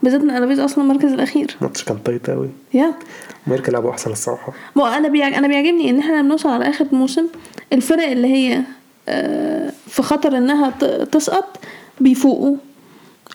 بالذات 0.02 0.20
إن 0.20 0.30
ألافيس 0.30 0.58
أصلا 0.58 0.84
المركز 0.84 1.12
الأخير. 1.12 1.56
الماتش 1.60 1.84
كان 1.84 2.02
tight 2.02 2.30
قوي 2.30 2.50
مايوركا 2.74 3.70
لعبوا 3.70 3.90
أحسن 3.90 4.12
الصراحة. 4.12 4.52
ما 4.76 4.82
هو 4.82 4.86
أنا 4.86 5.08
بيعج... 5.08 5.34
أنا 5.34 5.48
بيعجبني 5.48 5.90
إن 5.90 5.98
إحنا 5.98 6.12
لما 6.12 6.28
نوصل 6.28 6.48
على 6.48 6.68
آخر 6.68 6.86
الموسم 6.92 7.26
الفرق 7.72 8.08
اللي 8.08 8.28
هي 8.28 8.62
آه، 9.08 9.72
في 9.86 10.02
خطر 10.02 10.38
إنها 10.38 10.70
تسقط 11.12 11.58
بيفوقوا. 12.00 12.56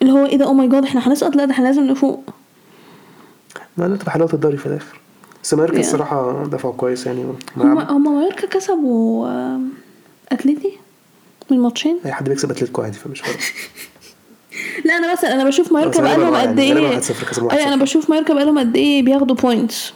اللي 0.02 0.12
هو 0.12 0.26
إيه 0.26 0.36
ده 0.36 0.44
oh 0.44 0.54
my 0.54 0.68
God 0.68 0.84
إحنا 0.84 1.08
هنسقط؟ 1.08 1.36
لا 1.36 1.44
ده 1.44 1.52
إحنا 1.52 1.64
لازم 1.64 1.82
نفوق. 1.82 2.24
ما 3.76 3.88
ده 3.88 3.96
تبقى 3.96 4.12
حلاوه 4.12 4.30
الدوري 4.32 4.56
في 4.56 4.66
الآخر. 4.66 5.00
بس 5.42 5.54
Yeah. 5.54 5.78
الصراحة 5.78 6.44
دفعوا 6.46 6.74
كويس 6.74 7.06
يعني. 7.06 7.24
هم 7.56 7.78
هم 7.78 8.14
مايوركا 8.14 8.46
كسبوا 8.46 9.28
آه، 9.28 9.60
أتليتي. 10.32 10.78
من 11.50 11.58
ماتشين 11.58 11.98
أي 12.06 12.12
حد 12.12 12.28
بيكسب 12.28 12.50
أتلتيكو 12.50 12.82
عادي 12.82 12.98
فمش 12.98 13.20
فارق. 13.20 13.36
لا 14.84 14.96
أنا 14.96 15.12
بس 15.12 15.24
أنا 15.24 15.44
بشوف 15.44 15.72
مايوركا 15.72 16.02
بقالهم 16.02 16.34
يعني 16.34 16.46
قد 16.48 16.58
إيه؟ 16.58 17.00
1-0 17.00 17.30
كسبوا 17.30 17.52
أيوه 17.52 17.68
أنا 17.68 17.76
1-0. 17.76 17.82
بشوف 17.82 18.10
مايوركا 18.10 18.34
بقالهم 18.34 18.58
قد 18.58 18.76
إيه 18.76 19.02
بياخدوا 19.02 19.36
بوينتس 19.36 19.92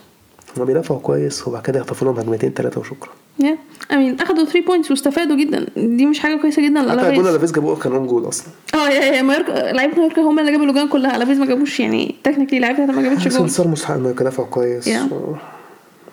هما 0.57 0.65
بيدافعوا 0.65 0.99
كويس 0.99 1.47
وبعد 1.47 1.61
كده 1.61 1.79
يخطفوا 1.79 2.07
لهم 2.07 2.19
هجمتين 2.19 2.53
ثلاثة 2.53 2.81
وشكرا. 2.81 3.09
يا 3.39 3.57
امين 3.91 4.21
أخدوا 4.21 4.45
3 4.45 4.61
بوينتس 4.61 4.91
واستفادوا 4.91 5.35
جدا. 5.35 5.65
دي 5.77 6.05
مش 6.05 6.19
حاجة 6.19 6.35
كويسة 6.41 6.61
جدا 6.65 6.79
حتى 6.79 6.87
لألافيس. 6.89 7.09
الجول 7.09 7.27
اللي 7.27 7.39
فيز 7.39 7.51
جابوه 7.51 7.75
كان 7.75 7.93
اون 7.93 8.07
جول 8.07 8.27
أصلا. 8.27 8.47
آه 8.73 8.89
يا 8.89 9.15
يا 9.15 9.21
مايوركا 9.21 9.51
لعيبة 9.51 9.95
مايوركا 9.97 10.21
هم 10.21 10.39
اللي 10.39 10.51
جابوا 10.51 10.65
اللجان 10.65 10.87
كلها. 10.87 11.15
ألافيس 11.15 11.37
ما 11.37 11.45
جابوش 11.45 11.79
يعني 11.79 12.15
تكنيكلي 12.23 12.59
لعيبتها 12.59 12.85
ما 12.85 13.01
جابتش 13.01 13.23
جول 13.23 13.31
سنسار 13.31 13.67
مستحق 13.67 13.93
إنه 13.95 14.09
يدافعوا 14.09 14.47
كويس. 14.47 14.89
Yeah. 14.89 15.11
و... 15.11 15.35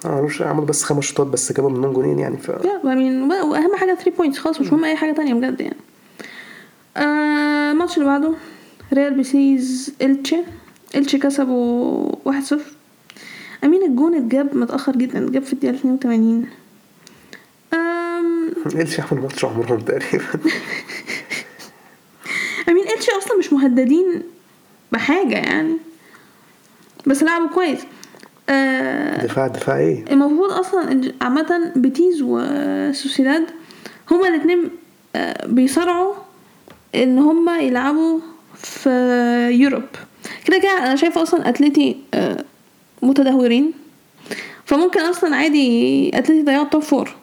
عملوش 0.04 0.42
عملوا 0.42 0.64
بس 0.66 0.82
خمس 0.82 1.04
شوطات 1.04 1.26
بس 1.26 1.52
جابوا 1.52 1.70
منهم 1.70 1.92
جولين 1.92 2.18
يعني 2.18 2.36
ف 2.36 2.48
يا 2.48 2.92
I 2.92 2.98
mean 2.98 3.22
واهم 3.22 3.76
حاجة 3.76 3.94
3 3.94 4.10
points 4.10 4.38
خلاص 4.38 4.60
مش 4.60 4.72
مهم 4.72 4.84
أي 4.84 4.96
حاجة 4.96 5.12
تانية 5.12 5.34
بجد 5.34 5.60
يعني. 5.60 5.76
آه 6.96 7.72
الماتش 7.72 7.94
اللي 7.98 8.08
بعده 8.08 8.34
ريال 8.92 9.14
بيتيس 9.14 9.94
إلتشي. 10.02 10.36
إلتشي 10.94 11.18
كسبوا 11.18 12.12
1-0 12.28 12.54
I 13.64 13.68
mean 13.68 13.82
الجون 13.82 14.14
اتجاب 14.14 14.56
متأخر 14.56 14.92
جدا 14.96 15.24
اتجاب 15.24 15.42
في 15.42 15.52
الدقيقة 15.52 15.74
82 15.74 16.46
أم... 17.74 18.52
إلتشي 18.76 19.00
عملوا 19.00 19.22
ماتش 19.22 19.44
عمرهم 19.44 19.80
تقريبا. 19.80 20.24
I 22.68 22.71
mean 22.71 22.84
إلتشي 22.88 23.10
أصلا 23.18 23.38
مش 23.38 23.52
مهددين 23.52 24.22
بحاجة 24.92 25.34
يعني 25.34 25.76
بس 27.06 27.22
لعبوا 27.22 27.48
كويس. 27.48 27.80
آه 28.48 29.24
دفاع 29.26 29.46
دفاع 29.46 29.78
إيه؟ 29.78 30.04
المفروض 30.10 30.52
أصلا 30.52 30.92
إن 30.92 31.12
عامة 31.20 31.72
بيتيز 31.76 32.22
وسوسيداد 32.22 33.44
هما 34.10 34.28
الاتنين 34.28 34.70
آه، 35.16 35.46
بيصارعوا 35.46 36.14
إن 36.94 37.18
هما 37.18 37.58
يلعبوا 37.58 38.20
في 38.54 38.90
Europe. 39.60 39.82
كده 40.44 40.58
كده 40.58 40.78
أنا 40.78 40.96
شايفة 40.96 41.22
أصلا 41.22 41.48
اتلتي 41.48 41.96
آه، 42.14 42.44
متدهورين. 43.02 43.72
فممكن 44.64 45.00
أصلا 45.00 45.36
عادي 45.36 46.08
اتلتي 46.18 46.38
يضيعوا 46.38 46.64
ال 46.64 46.69
top 46.69 46.82
four 46.82 47.14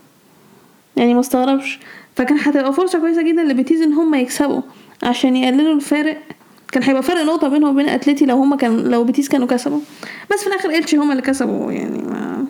يعني 0.98 1.14
ما 1.14 1.20
استغربش. 1.20 1.80
فكان 2.16 2.38
هتبقى 2.40 2.74
فرصة 2.74 3.00
كويسة 3.00 3.22
جدا 3.22 3.44
لبيتيز 3.44 3.82
إن 3.82 3.94
هما 3.94 4.20
يكسبوا 4.20 4.62
عشان 5.04 5.36
يقللوا 5.36 5.76
الفارق 5.76 6.18
كان 6.72 6.84
هيبقى 6.84 7.04
فرق 7.04 7.22
نقطة 7.22 7.48
بينهم 7.48 7.72
وبين 7.74 7.90
اتلتي 7.90 8.26
لو 8.26 8.36
هما 8.36 8.56
كان 8.56 8.78
لو 8.78 9.04
بيتيز 9.04 9.28
كانوا 9.28 9.48
كسبوا. 9.48 9.80
بس 10.34 10.40
في 10.40 10.48
الآخر 10.48 10.70
إلتشي 10.70 10.98
هما 10.98 11.12
اللي 11.12 11.22
كسبوا 11.22 11.72
يعني 11.72 12.02
ما 12.02 12.46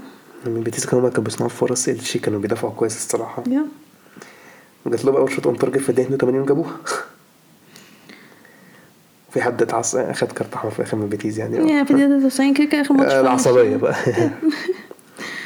من 0.45 0.61
بيتيس 0.61 0.85
كانوا 0.85 1.09
كانوا 1.09 1.23
بيصنعوا 1.23 1.49
فرص 1.49 1.87
ايلشي 1.87 2.19
كانوا 2.19 2.39
بيدافعوا 2.39 2.73
كويس 2.73 2.95
الصراحة. 2.95 3.43
yeah 3.47 3.65
جات 4.87 5.05
لهم 5.05 5.15
أول 5.15 5.31
shot 5.31 5.47
on 5.47 5.57
target 5.57 5.77
في 5.77 5.89
الدقيقة 5.89 6.15
82 6.15 6.41
وجابوها 6.41 6.77
في 9.31 9.41
حد 9.41 9.61
اتعص 9.61 9.95
أخد 9.95 10.31
كارت 10.31 10.53
أحمر 10.53 10.71
في 10.71 10.79
الآخر 10.79 10.97
من 10.97 11.09
بيتيز 11.09 11.39
يعني. 11.39 11.73
yeah 11.73 11.83
في 11.83 11.91
الدقيقة 11.91 12.27
90 12.29 12.53
كده 12.53 12.65
كده 12.65 12.81
آخر 12.81 12.93
ماتش 12.93 13.11
آه،. 13.11 13.21
العصبية 13.21 13.77
بقى. 13.77 13.95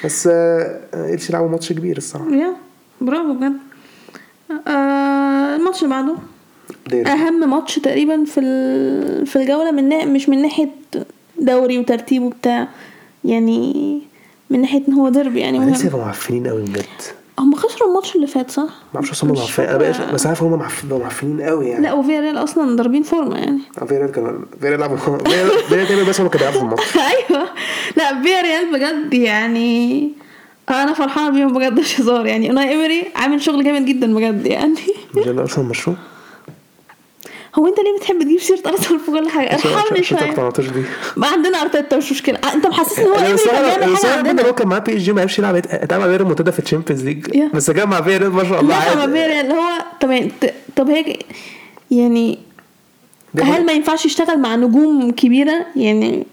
بس 0.06 0.30
آه، 0.32 0.82
ايلشي 0.94 1.34
لعبوا 1.34 1.50
ماتش 1.50 1.74
كبير 1.74 1.98
الصراحة. 1.98 2.30
yeah 2.30 2.54
برافو 3.02 3.34
بجد. 3.34 3.58
آه 4.68 5.56
الماتش 5.56 5.84
اللي 5.84 5.96
بعده. 5.96 6.16
دير 6.88 7.08
أهم 7.08 7.50
ماتش 7.50 7.76
تقريبا 7.76 8.24
في 8.26 8.40
ال- 8.40 9.26
في 9.28 9.36
الجولة 9.36 9.72
من. 9.72 10.14
مش 10.14 10.30
من 10.30 10.42
ناحية 10.42 10.70
دوري 11.40 11.78
وترتيب 11.80 12.22
وبتاع 12.24 12.68
يعني 13.26 14.02
من 14.50 14.62
ناحية 14.62 14.82
إن 14.88 14.94
هو 14.94 15.10
ديربي 15.10 15.40
يعني 15.40 15.60
لسه 15.60 15.70
مهم. 15.78 15.88
يبقوا 15.88 16.02
معفنين 16.06 16.48
قوي 16.48 16.62
بجد. 16.62 16.86
هم 17.40 17.56
خسروا 17.56 17.90
الماتش 17.90 18.16
اللي 18.16 18.28
فات 18.28 18.52
صح؟ 18.52 18.62
ما 18.64 18.70
أعرفش 18.96 19.12
أصلا 19.12 19.30
هم 19.30 19.34
مش 19.34 19.40
معفنين 19.40 19.70
أنا 19.70 20.12
بس 20.14 20.28
عارف 20.28 20.44
هم 20.44 20.60
معفنين 21.00 21.42
قوي 21.42 21.68
يعني. 21.70 21.84
لا 21.84 21.94
وفيا 21.94 22.20
ريال 22.20 22.38
أصلا 22.38 22.76
ضاربين 22.76 23.04
فورمة 23.04 23.38
يعني. 23.38 23.60
فيريال 23.88 24.12
كان 24.12 24.46
فيريال 24.62 24.80
لعبوا 24.80 24.98
فيريال 24.98 25.50
فيريال 25.70 25.88
تقريبا 25.88 26.10
بس 26.10 26.22
هم 26.22 26.28
كانوا 26.28 26.48
بيلعبوا 26.52 26.60
في 26.60 26.66
الماتش. 26.66 26.98
أيوه. 27.32 27.48
لا 27.98 28.22
فيا 28.24 28.42
ريال 28.42 28.72
بجد 28.74 29.14
يعني 29.14 30.12
أنا 30.70 30.94
فرحانة 30.94 31.30
بيهم 31.30 31.54
بجد 31.54 31.80
مش 31.80 32.02
هزار 32.02 32.26
يعني. 32.26 32.52
أنا 32.52 32.62
ايمري 32.70 33.04
عامل 33.16 33.42
شغل 33.42 33.64
جامد 33.64 33.86
جدا 33.86 34.14
بجد 34.16 34.46
يعني. 34.46 34.76
فيريال 35.14 35.40
ارسنال 35.40 35.68
مشروع؟ 35.68 35.98
هو 37.60 37.68
انت 37.68 37.78
ليه 37.80 37.98
بتحب 37.98 38.22
تجيب 38.24 38.40
سيرة 38.40 38.60
ارسنال 38.68 39.00
في 39.00 39.12
كل 39.12 39.30
حاجة؟ 39.30 39.54
ارحمني 39.54 40.04
شوية 40.04 40.20
تقتنعتش 40.20 40.66
بيه. 40.68 40.84
ما 41.18 41.28
عندنا 41.28 41.62
أرتيتا 41.62 41.98
مش 41.98 42.12
مشكلة. 42.12 42.40
انت 42.54 42.68
محسسني 42.68 43.06
إن 43.06 43.10
هو 43.10 43.16
كان 43.16 43.36
بيعمل 43.36 43.98
حاجة 43.98 44.18
عندنا. 44.18 44.48
هو 44.48 44.54
كان 44.56 44.68
معاه 44.68 44.80
بي 44.80 44.96
اس 44.98 45.02
جي 45.02 45.14
ما 45.14 45.22
عرفش 45.22 45.40
يلعب 45.40 45.56
اتعمل 45.56 46.04
غير 46.06 46.22
المنتدى 46.22 46.52
في 46.52 46.60
الشامبيونز 46.60 47.04
ليج. 47.06 47.48
بس 47.54 47.72
جاب 47.72 47.88
مع 47.88 48.02
فيريال 48.02 48.32
ما 48.32 48.44
شاء 48.44 48.60
الله 48.62 48.76
ما 48.96 49.02
عادي. 49.02 49.12
فيا 49.12 49.42
اللي 49.42 49.54
هو 49.54 49.70
طب 50.02 50.30
طب 50.76 50.90
هيك 50.90 51.26
يعني 51.92 52.40
هل 53.42 53.66
ما 53.66 53.74
ينفعش 53.74 54.06
يشتغل 54.06 54.40
مع 54.40 54.56
نجوم 54.56 55.12
كبيرة؟ 55.12 55.66
يعني 55.76 56.26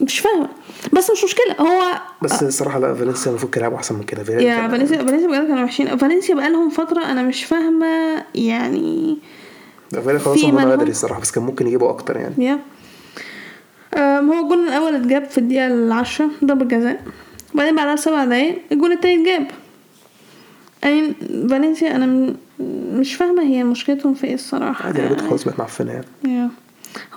مش 0.00 0.18
فاهمه 0.18 0.48
بس 0.92 1.10
مش 1.10 1.24
مشكلة. 1.24 1.54
هو 1.60 1.82
بس 2.22 2.42
الصراحه 2.42 2.78
لا 2.78 2.94
فالنسيا 2.94 3.30
المفروض 3.30 3.50
كانوا 3.50 3.66
يلعبوا 3.66 3.76
أحسن 3.78 3.94
من 3.94 4.02
كده. 4.02 4.24
فياريال 4.24 4.46
يا 4.48 4.56
كان- 4.56 4.70
فالنسيا 4.70 4.96
فالنسيا 4.96 5.26
بجد 5.26 5.48
كانوا 5.48 5.64
وحشين. 5.64 5.96
فالنسيا 5.96 6.34
بقالهم 6.34 6.68
فترة 6.70 7.04
أنا 7.04 7.22
مش 7.22 7.44
فاهمة 7.44 8.24
يعني 8.34 9.18
فياريال 9.90 10.20
خلاص 10.20 10.44
هم 10.44 10.64
بدري 10.64 10.90
الصراحة 10.90 11.20
بس 11.20 11.30
كان 11.30 11.44
ممكن 11.44 11.66
يجيبوا 11.66 11.90
أكتر 11.90 12.16
يعني. 12.16 12.34
يا. 12.38 12.58
أم، 13.94 14.32
هو 14.32 14.44
الجون 14.44 14.68
الأول 14.68 14.94
اتجاب 14.94 15.24
في 15.24 15.38
الدقيقة 15.38 15.66
العشرة 15.66 16.30
ضربة 16.44 16.64
جزاء. 16.64 17.02
وبعدين 17.54 17.76
بعدها 17.76 17.94
بسبع 17.94 18.24
دقايق 18.24 18.62
الجون 18.72 18.92
التاني 18.92 19.22
اتجاب. 19.22 19.50
يعني 20.82 21.14
فالنسيا 21.50 21.96
أنا 21.96 22.34
مش 22.98 23.14
فاهمة 23.14 23.42
هي 23.42 23.64
مشكلتهم 23.64 24.14
في 24.14 24.26
إيه 24.26 24.34
الصراحة. 24.34 24.86
عادي 24.86 24.98
يعني. 24.98 25.18
خلاص 25.18 25.44
بقت 25.44 25.58
معفنة 25.58 25.92
يعني. 25.92 26.06
يا. 26.24 26.50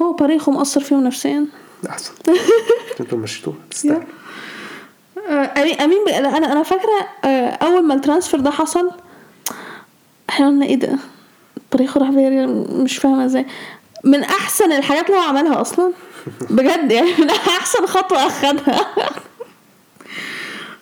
هو 0.02 0.14
باريخو 0.14 0.52
مأثر 0.52 0.82
فيهم 0.82 1.04
نفسيا؟ 1.04 1.46
أحسن. 1.90 2.12
أنتوا 3.00 3.18
مشيتوه 3.18 3.54
تستاهل 3.72 4.04
آه، 5.30 5.84
I 5.84 5.89
mean 5.89 6.10
أنا 6.10 6.52
أنا 6.52 6.64
فاكرة 6.64 7.08
آه، 7.26 7.50
أول 7.50 7.84
ما 7.88 7.94
ال 7.94 7.99
transfer 7.99 8.40
ده 8.40 8.52
حصل 8.52 8.92
إحنا 10.30 10.48
قلنا 10.48 10.66
إيه 10.66 10.76
ده؟ 10.76 10.98
باريخو 11.72 12.00
راح 12.00 12.12
فياريال 12.12 12.84
مش 12.84 12.98
فاهمة 12.98 13.26
إزاي. 13.26 13.46
من 14.04 14.24
أحسن 14.24 14.72
الحاجات 14.72 15.06
اللي 15.06 15.18
هو 15.18 15.22
عملها 15.24 15.62
أصلا. 15.62 15.92
بجد 16.50 16.92
يعني 16.92 17.12
من 17.20 17.30
أحسن 17.30 17.86
خطوة 17.86 18.28
أخدها. 18.28 18.86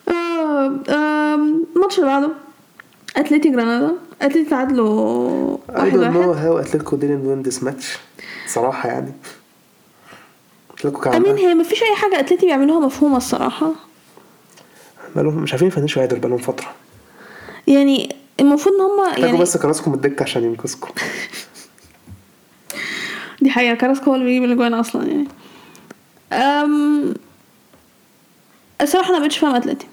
آه، 0.08 1.34
الماتش 1.76 1.98
اللي 1.98 2.06
بعده. 2.06 2.30
اتلتي 3.16 3.48
جرانادا. 3.50 3.92
اتلتي 4.22 4.44
تعادلوا 4.44 5.56
واحد 5.68 5.96
واحد. 5.96 6.14
how 6.14 6.66
Atletico 6.66 6.92
didn't 6.96 7.24
win 7.28 7.50
this 7.50 7.64
match. 7.66 7.84
صراحة 8.46 8.88
يعني. 8.88 9.12
أتلتيكو 10.74 11.00
كان 11.00 11.14
أمين 11.14 11.36
هي 11.36 11.54
مفيش 11.54 11.82
أي 11.82 11.94
حاجة 11.96 12.20
اتلتي 12.20 12.46
بيعملوها 12.46 12.86
مفهومة 12.86 13.16
الصراحة. 13.16 13.72
بقالهم 15.14 15.34
مش 15.42 15.52
عارفين 15.52 15.68
يفنشوا 15.68 16.02
عادل 16.02 16.18
بقالهم 16.18 16.38
فترة. 16.38 16.66
يعني 17.66 18.16
المفروض 18.40 18.74
إن 18.74 18.80
هم 18.80 19.22
يعني 19.24 19.38
بس 19.38 19.56
كراسكم 19.56 19.94
الدكة 19.94 20.22
عشان 20.22 20.44
ينقذكم 20.44 20.88
دي 23.42 23.50
حقيقة 23.50 23.74
كاراسكو 23.74 24.04
هو 24.10 24.14
اللي 24.14 24.26
بيجيب 24.26 24.44
الأجوان 24.44 24.74
أصلا 24.74 25.06
يعني. 25.06 25.28
أم... 26.32 27.14
الصراحة 28.80 29.10
أنا 29.10 29.18
مبقتش 29.18 29.38
فاهم 29.38 29.54
أتلتي 29.54 29.86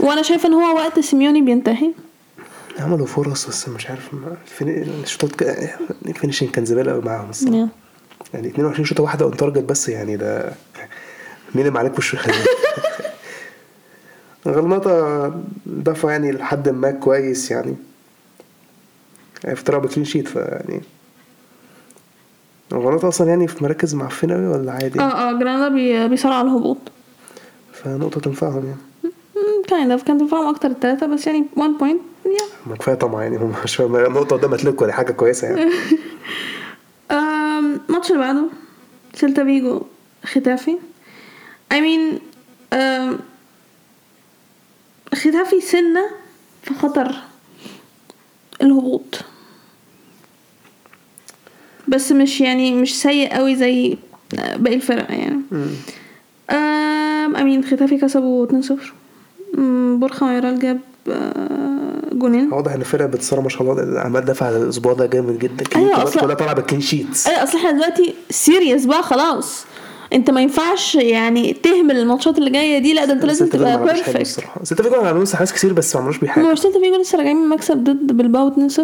وأنا 0.00 0.22
شايفة 0.22 0.48
إن 0.48 0.54
هو 0.54 0.76
وقت 0.76 1.00
سيميوني 1.00 1.42
بينتهي. 1.42 1.92
عملوا 2.78 3.06
فرص 3.06 3.46
بس 3.48 3.68
مش 3.68 3.86
عارف 3.86 4.10
الشوطات 4.62 5.42
ال 6.06 6.10
finishing 6.10 6.50
كان 6.50 6.64
زبالة 6.64 6.92
قوي 6.92 7.02
معاهم 7.02 7.30
الصراحة. 7.30 7.56
يعني. 7.56 7.70
يعني 8.34 8.48
22 8.48 8.84
شوطة 8.84 9.02
واحدة 9.02 9.24
on 9.24 9.36
target 9.36 9.64
بس 9.64 9.88
يعني 9.88 10.16
ده 10.16 10.52
مين 11.54 11.66
اللي 11.66 11.78
عليك 11.78 11.98
وش 11.98 12.16
غلطة 14.46 15.34
دفع 15.66 16.10
يعني 16.10 16.32
لحد 16.32 16.68
ما 16.68 16.90
كويس 16.90 17.50
يعني. 17.50 17.76
افتراء 19.44 19.80
ب 19.80 19.84
clean 19.84 20.04
sheet 20.04 20.28
فيعني 20.28 20.82
غلطة 22.74 23.08
أصلا 23.08 23.28
يعني 23.28 23.48
في 23.48 23.64
مراكز 23.64 23.94
معفنة 23.94 24.34
قوي 24.34 24.46
ولا 24.46 24.72
عادي؟ 24.72 25.00
آه 25.00 25.02
آه 25.02 25.32
جرانادا 25.32 25.68
بي... 25.68 25.96
على 26.24 26.48
الهبوط. 26.48 26.78
فنقطة 27.72 28.20
تنفعهم 28.20 28.66
يعني. 28.66 29.12
kind 29.68 29.90
of 29.90 30.02
كان 30.02 30.18
تنفعهم 30.18 30.48
أكتر 30.48 30.68
التلاتة 30.70 31.06
بس 31.06 31.26
يعني 31.26 31.44
1 31.56 31.70
point 31.70 32.00
ما 32.66 32.76
كفاية 32.76 32.94
طمع 32.94 33.22
يعني 33.22 33.36
هم 33.36 33.54
مش 33.64 33.76
فاهم 33.76 33.96
نقطة 33.96 34.36
قدام 34.36 34.54
اتلتيكو 34.54 34.86
دي 34.86 34.92
حاجة 34.92 35.12
كويسة 35.12 35.48
يعني. 35.48 35.70
الماتش 37.10 38.10
اللي 38.10 38.22
بعده 38.22 38.48
سيلتا 39.14 39.44
فيجو 39.44 39.82
ختافي. 40.24 40.76
I 41.74 41.76
mean. 41.76 42.20
ختافي 45.16 45.60
سنة 45.60 46.06
في 46.62 46.74
خطر 46.74 47.14
الهبوط. 48.62 49.20
بس 51.88 52.12
مش 52.12 52.40
يعني 52.40 52.74
مش 52.74 53.02
سيء 53.02 53.34
قوي 53.34 53.56
زي 53.56 53.96
باقي 54.56 54.74
الفرق 54.76 55.06
يعني. 55.10 55.40
I 57.40 57.45
mean 57.45 57.64
ختافي 57.64 57.98
كسبوا 57.98 58.46
2-0 58.46 58.72
أم، 59.58 59.98
بورخا 60.00 60.26
مايرال 60.26 60.58
جاب 60.58 60.80
آه، 61.08 62.00
جونين. 62.12 62.52
واضح 62.52 62.72
إن 62.72 62.80
الفرقة 62.80 63.06
بتصارع 63.06 63.42
ما 63.42 63.48
شاء 63.48 63.62
الله 63.62 64.00
عمال 64.00 64.24
دافع 64.24 64.46
على 64.46 64.56
الأسبوع 64.56 64.92
ده 64.92 65.06
جامد 65.06 65.38
جدا. 65.38 65.64
أيوة، 65.76 66.10
كلها 66.10 66.34
طالعة 66.34 66.54
بال 66.54 66.61
clean 66.61 66.80
sheets 66.80 67.26
أيوه 67.26 67.42
أصل 67.42 67.58
إحنا 67.58 67.70
دلوقتي 67.70 68.14
serious 68.30 68.86
بقى 68.86 69.02
خلاص. 69.02 69.64
انت 70.12 70.30
ما 70.30 70.40
ينفعش 70.40 70.94
يعني 70.94 71.52
تهمل 71.52 71.96
الماتشات 71.96 72.38
اللي 72.38 72.50
جاية 72.50 72.78
دي. 72.78 72.94
لا 72.94 73.04
ده 73.04 73.12
انت 73.12 73.24
لازم 73.24 73.46
تبقى 73.46 73.84
perfect 73.84 74.22
سيلتا 74.62 74.82
فيجو 74.82 74.94
عملوا 74.94 75.26
حاجات 75.26 75.50
كتير 75.50 75.72
بس 75.72 75.96
ما 75.96 76.02
عملوش 76.02 76.18
بيه 76.18 76.32
هو 76.38 76.54
سيلتا 76.54 76.80
فيجو 76.80 77.00
لسه 77.00 77.18
راجعين 77.18 77.36
من 77.36 77.48
مكسب 77.48 77.84
ضد 77.84 78.12
بلباو 78.12 78.68
2-0 78.70 78.80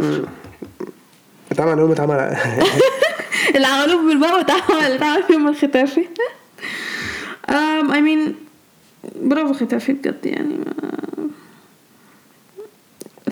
اتعمل 1.53 1.71
عليهم 1.71 1.91
اتعمل 1.91 2.15
اللي 3.57 3.67
عملوه 3.67 4.01
في 4.01 4.15
بلباو 4.15 4.37
اتعمل 4.37 4.93
اتعمل 4.93 5.23
فيهم 5.23 5.49
الختافي. 5.49 6.05
Um, 7.51 7.91
I 7.91 8.01
mean 8.01 8.33
برافو 9.23 9.53
ختافي 9.53 9.93
بجد 9.93 10.27
يعني. 10.27 10.59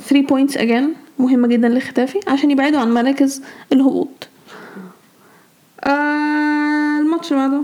3 0.08 0.26
points 0.26 0.54
again 0.54 0.96
مهمة 1.18 1.48
جدا 1.48 1.68
لختافي 1.68 2.20
عشان 2.28 2.50
يبعدوا 2.50 2.80
عن 2.80 2.94
مراكز 2.94 3.42
الهبوط. 3.72 4.28
آه 5.84 6.98
الماتش 7.00 7.32
اللي 7.32 7.48
بعده. 7.48 7.62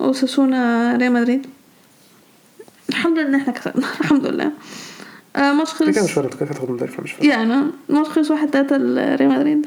اوساسونا 0.00 0.92
ريال 0.96 1.12
مدريد. 1.12 1.46
الحمد 2.88 3.18
لله 3.18 3.28
إن 3.28 3.34
إحنا 3.34 3.52
كسبنا 3.52 3.86
الحمد 4.00 4.26
لله. 4.26 4.50
آه 5.36 5.52
ماتش 5.52 5.74
كده 5.78 5.90
كده 5.92 6.00
خلص 6.00 6.04
مش 6.10 6.12
فارق 6.12 6.34
كده 6.36 6.46
هتاخد 6.50 6.70
مدرب 6.70 6.90
مش 7.02 7.12
فارق. 7.12 7.26
يعني 7.26 7.62
الماتش 7.90 8.08
خلص 8.08 8.30
واحد 8.30 8.50
تلاتة 8.50 8.76
لريال 8.76 9.28
مدريد. 9.28 9.66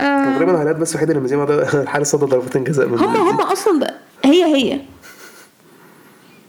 آه 0.00 0.34
تقريبا 0.34 0.52
الهيئات 0.52 0.76
بس 0.76 0.90
الوحيد 0.90 1.10
اللي 1.10 1.22
مزيمة 1.22 1.44
ده 1.44 1.62
الحارس 1.82 2.10
صد 2.10 2.18
ضربتين 2.24 2.64
جزاء 2.64 2.88
من 2.88 2.98
هم 2.98 3.16
هم 3.16 3.40
أصلا 3.40 3.78
ده 3.80 3.94
هي 4.24 4.44
هي. 4.44 4.80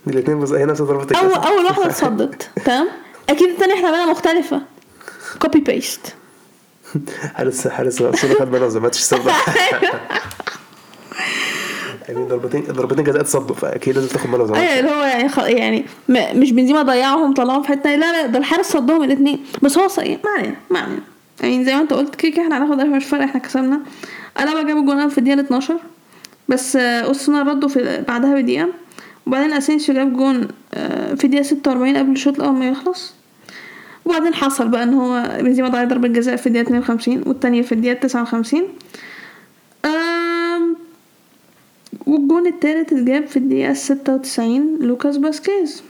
الاثنين 0.06 0.40
بس 0.40 0.50
هي 0.52 0.64
نفس 0.64 0.82
ضربة 0.82 1.16
اول 1.18 1.24
الجزاء. 1.26 1.46
أول 1.48 1.64
واحدة 1.64 1.86
اتصدت 1.86 2.50
تمام؟ 2.66 2.88
أكيد 3.28 3.48
التانية 3.48 3.74
إحنا 3.74 3.88
عملنا 3.88 4.10
مختلفة. 4.10 4.62
كوبي 5.38 5.60
بيست 5.60 6.14
حارس 7.34 7.68
حارس 7.68 8.02
خد 8.02 8.68
زي 8.68 8.80
ما 8.80 8.90
صدق. 8.92 9.32
يعني 12.08 12.24
ضربتين 12.24 12.62
ضربتين 12.70 13.04
جزاء 13.04 13.20
اتصدوا 13.20 13.56
فأكيد 13.56 13.94
لازم 13.94 14.08
تاخد 14.08 14.46
زي 14.46 14.54
أيوه 14.54 14.78
اللي 14.80 14.90
هو 14.90 15.02
يعني 15.04 15.28
خ... 15.28 15.38
يعني 15.38 15.84
م... 16.08 16.40
مش 16.40 16.52
بنزيما 16.52 16.82
ضيعهم 16.82 17.34
طلعهم 17.34 17.62
في 17.62 17.68
حتة 17.68 17.94
لا 17.94 18.12
لا 18.12 18.26
ده 18.26 18.38
الحارس 18.38 18.66
صدهم 18.66 19.02
الاثنين 19.02 19.38
بس 19.62 19.78
هو 19.78 19.88
صحيح 19.88 20.18
ما 20.24 20.30
علينا 20.38 20.56
ما 20.70 20.78
علينا. 20.78 21.00
يعني 21.40 21.64
زي 21.64 21.74
ما 21.74 21.80
أنت 21.80 21.92
قلت 21.92 22.14
كده 22.14 22.42
إحنا 22.42 22.58
هناخد 22.64 22.80
مش 22.80 23.04
فارق 23.04 23.24
إحنا 23.24 23.40
كسبنا. 23.40 23.80
ألابا 24.40 24.62
جاب 24.62 24.76
الجون 24.76 25.08
في 25.08 25.18
الدقيقة 25.18 25.40
12 25.40 25.76
بس 26.48 26.76
آه، 26.76 27.00
اوساسونا 27.00 27.42
ردوا 27.42 27.68
في 27.68 28.04
بعدها 28.08 28.34
بدقيقة. 28.34 28.68
وبعدين 29.26 29.52
أسينسيو 29.52 29.94
جاب 29.94 30.16
جون 30.16 30.48
آه، 30.74 31.14
في 31.14 31.24
الدقيقة 31.24 31.42
46 31.42 31.96
قبل 31.96 32.12
الشوط 32.12 32.36
الأول 32.40 32.54
ما 32.54 32.68
يخلص. 32.68 33.12
وبعدين 34.04 34.34
حصل 34.34 34.68
بقى 34.68 34.82
إن 34.82 34.94
هو 34.94 35.38
بنزيما 35.40 35.68
ضيع 35.68 35.84
ضربة 35.84 36.08
جزاء 36.08 36.36
في 36.36 36.46
الدقيقة 36.46 36.62
52 36.66 37.22
والتانية 37.26 37.62
في 37.62 37.72
الدقيقة 37.72 37.94
59 38.00 38.62
آم، 39.84 39.90
والجون 42.06 42.46
التالت 42.46 42.92
اتجاب 42.92 43.26
في 43.26 43.36
الدقيقة 43.36 43.74
ستة 43.74 44.14
وتسعين 44.14 44.78
لوكاس 44.80 45.16
باسكيز 45.16 45.82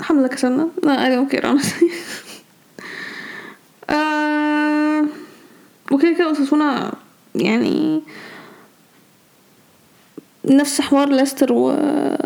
الحمد 0.00 0.18
لله 0.18 0.28
كسبنا. 0.28 0.68
لا 0.82 0.96
I 1.06 1.08
don't 1.28 1.32
care 1.32 1.42
honestly 1.44 1.84
وكده 5.92 6.12
كده 6.12 6.32
أساسونا 6.32 6.92
يعني 7.34 8.02
نفس 10.44 10.80
حوار 10.80 11.08
ليستر 11.08 11.52
و... 11.52 11.76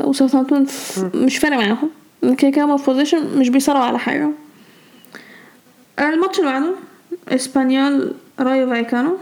وساوثهامبتون 0.05 0.65
ف- 0.65 1.15
مش 1.15 1.39
فارق 1.39 1.57
معاهم. 1.57 1.91
كده 2.39 2.51
كده 2.51 2.65
position 2.77 3.39
مش 3.39 3.49
بيصارعوا 3.49 3.85
على 3.85 3.99
حاجة. 3.99 4.31
الماتش 5.99 6.39
اللي 6.39 6.51
بعده 6.51 6.75
إسبانيول 7.29 8.15
رايو 8.41 8.71
فايكانو. 8.71 9.17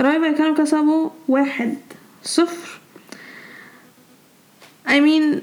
رايو 0.00 0.20
فايكانو 0.22 0.54
كسبوا 0.54 1.10
واحد 1.28 1.76
صفر. 2.22 2.80
I 4.86 4.90
mean 4.90 5.38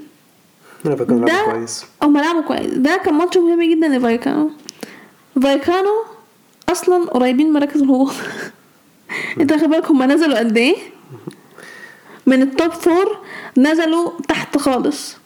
ده 0.86 1.44
كويس. 1.46 1.86
هما 2.04 2.20
لعبوا 2.20 2.41
كويس. 2.41 2.74
ده 2.74 3.02
كان 3.06 3.13
ماتش 3.13 3.38
مهم 3.38 3.63
جدا 3.63 3.88
لفايكانو. 3.88 4.52
فايكانو 5.44 6.04
أصلا 6.70 7.06
قريبين 7.06 7.48
من 7.48 7.54
مراكز 7.54 7.82
الهبوط. 7.82 8.13
أنت 9.39 9.52
واخد 9.52 9.63
بالك 9.63 9.91
هما 9.91 10.06
نزلوا 10.06 10.39
قد 10.39 10.58
إيه؟ 10.58 10.76
من 12.26 12.41
ال 12.41 12.49
top 12.49 12.71
four 12.71 13.17
نزلوا 13.58 14.12
تحت 14.28 14.58
خالص. 14.58 15.18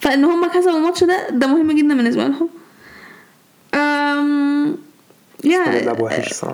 فإن 0.00 0.24
هما 0.24 0.48
كسبوا 0.48 0.76
الماتش 0.76 1.04
ده 1.04 1.28
ده 1.30 1.46
مهم 1.46 1.72
جدا 1.72 1.94
بالنسبة 1.94 2.26
لهم. 2.26 2.48
كان 3.72 4.76
يا 5.44 5.84
لعب 5.84 6.00
وحش 6.00 6.44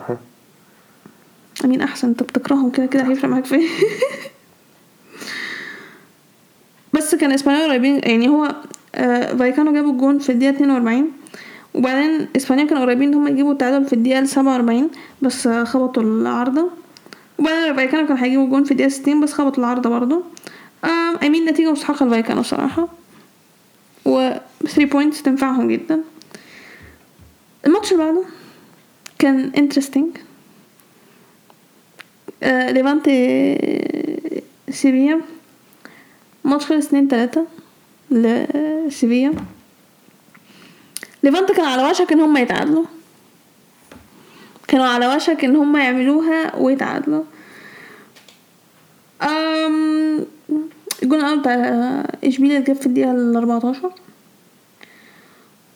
الصراحة 1.64 1.79
مين 1.79 1.81
أحسن؟ 1.81 2.09
انت 2.09 2.22
بتكرههم 2.22 2.70
كده 2.70 2.87
كده 2.87 3.03
هيفرق 3.03 3.31
معاك 3.31 3.44
في 3.44 3.55
إيه؟ 3.55 3.68
بس 6.94 7.14
كان 7.14 7.33
إسبانيول 7.33 7.68
قريبين 7.68 8.00
يعني 8.05 8.29
هو 8.29 8.55
آه 8.94 9.37
فايكانو 9.37 9.72
جابوا 9.72 9.92
الجون 9.92 10.18
في 10.18 10.33
الدقيقة 10.33 10.50
42 10.50 11.12
وبعدين 11.74 12.29
إسبانيول 12.37 12.68
كانوا 12.68 12.83
قريبين 12.83 13.09
إن 13.09 13.14
هم 13.14 13.29
يجيبوا 13.29 13.53
التعادل 13.53 13.87
في 13.87 13.92
الدقيقة 13.92 14.24
47 14.24 14.90
بس 15.22 15.46
آه 15.46 15.64
خبطوا 15.64 16.03
العارضه 16.03 16.70
وبعدين 17.38 17.77
فايكانو 17.77 18.07
كانوا 18.07 18.24
هيجيبوا 18.24 18.44
الجون 18.44 18.64
في 18.64 18.70
الدقيقة 18.70 18.88
60 18.88 19.20
بس 19.20 19.33
خبطوا 19.33 19.64
العارضه 19.64 19.90
برضه. 19.90 20.22
آه 20.85 21.27
I 21.26 21.30
mean 21.30 21.44
نتيجة 21.44 21.72
مستحقة 21.72 22.07
لفايكانو 22.07 22.42
صراحة. 22.42 22.88
و 24.05 24.31
3 24.66 24.85
points 24.84 25.22
تنفعهم 25.22 25.68
جدا. 25.68 26.00
الماتش 27.66 27.92
اللي 27.92 28.05
بعده 28.05 28.22
كان 29.18 29.53
interesting 29.56 30.16
آه 30.16 30.33
ليفانتي 32.44 33.59
سيفيا 34.70 35.20
ماتش 36.44 36.66
خلص 36.66 36.87
اتنين 36.87 37.09
تلاتة 37.09 37.46
لسيفيا 38.11 39.35
ليفانتي 41.22 41.54
كان 41.54 41.64
على 41.64 41.90
وشك 41.90 42.12
إن 42.12 42.20
هم 42.20 42.37
يتعادلوا. 42.37 42.85
كانوا 44.68 44.87
على 44.87 45.16
وشك 45.16 45.44
إن 45.44 45.57
هم 45.57 45.76
يعملوها 45.76 46.57
ويتعادلوا. 46.57 47.22
أم 49.22 50.26
الجون 51.02 51.20
الأول 51.20 51.40
بتاع 51.40 51.54
اشبيليا 52.24 52.59
اتجاب 52.59 52.76
في 52.76 52.87
الدقيقة 52.87 53.12
الأربعتاشر. 53.12 53.92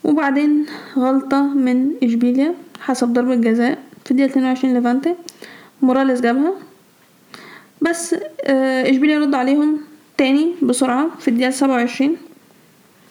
وبعدين 0.04 0.66
غلطة 0.96 1.42
من 1.42 1.90
اشبيليا 2.02 2.54
حسب 2.80 3.12
ضربة 3.12 3.34
جزاء 3.34 3.78
في 4.04 4.10
الدقيقة 4.10 4.30
اتنين 4.30 4.46
وعشرين 4.46 4.74
ليفانتي. 4.74 5.14
موراليس 5.82 6.20
جابها. 6.20 6.52
بس 7.80 8.14
آه، 8.44 8.90
إشبيليا 8.90 9.18
رد 9.18 9.34
عليهم 9.34 9.80
تاني 10.16 10.54
بسرعة 10.62 11.08
في 11.20 11.28
الدقيقة 11.28 11.50
سبعة 11.50 11.74
وعشرين. 11.74 12.16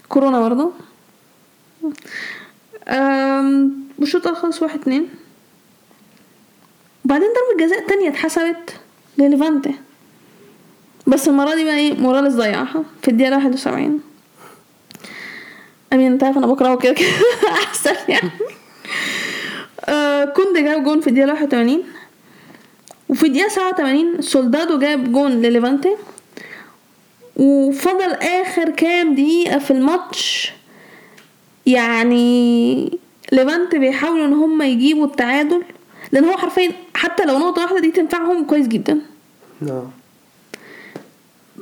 كورونا 0.10 0.39
برضه. 0.41 0.71
والشوط 3.99 4.27
خلص 4.27 4.62
واحد 4.63 4.80
اتنين. 4.80 5.10
وبعدين 7.06 7.27
ضربة 7.27 7.65
جزاء 7.65 7.88
تانية 7.88 8.10
اتحسبت 8.10 8.80
لليفانتي. 9.17 9.75
بس 11.08 11.27
المرة 11.27 11.56
دي 11.56 11.63
بقى 11.63 11.77
إيه 11.77 11.93
موراليس 11.93 12.34
ضيعها 12.34 12.84
في 13.01 13.08
الدقيقة 13.12 13.36
واحد 13.36 13.53
وسبعين. 13.53 13.99
I 15.93 15.97
mean 15.97 16.12
أنت 16.12 16.23
عارف 16.23 16.38
أنا 16.38 16.47
بكرهه 16.47 16.77
كده 16.77 16.93
كده 16.93 17.08
أحسن 17.63 17.95
يعني. 18.10 18.32
آه 19.86 20.25
كوندي 20.25 20.62
جاب 20.63 20.84
جون 20.84 21.01
في 21.01 21.08
الدقيقة 21.08 21.32
واحد 21.32 21.45
وتمانين. 21.47 21.84
وفي 23.10 23.28
الدقيقة 23.28 23.50
سبعة 23.50 23.70
وتمانين 23.70 24.22
سولدادو 24.22 24.80
جاب 24.80 25.12
جون 25.12 25.32
لليفانتي 25.32 25.96
وفضل 27.36 28.12
آخر 28.13 28.70
كام 28.70 29.13
دقيقة 29.15 29.60
في 29.60 29.72
الماتش 29.72 30.54
يعني 31.65 33.00
ليفانتي 33.32 33.80
بيحاولوا 33.80 34.26
إن 34.26 34.34
هم 34.34 34.62
يجيبوا 34.62 35.06
التعادل 35.06 35.63
لأن 36.12 36.26
هو 36.26 36.38
حرفيا 36.38 36.72
حتى 36.93 37.26
لو 37.26 37.38
نقطة 37.39 37.62
واحدة 37.62 37.80
دي 37.80 37.91
تنفعهم 37.91 38.46
كويس 38.46 38.67
جدا. 38.67 39.02
آه 39.63 39.88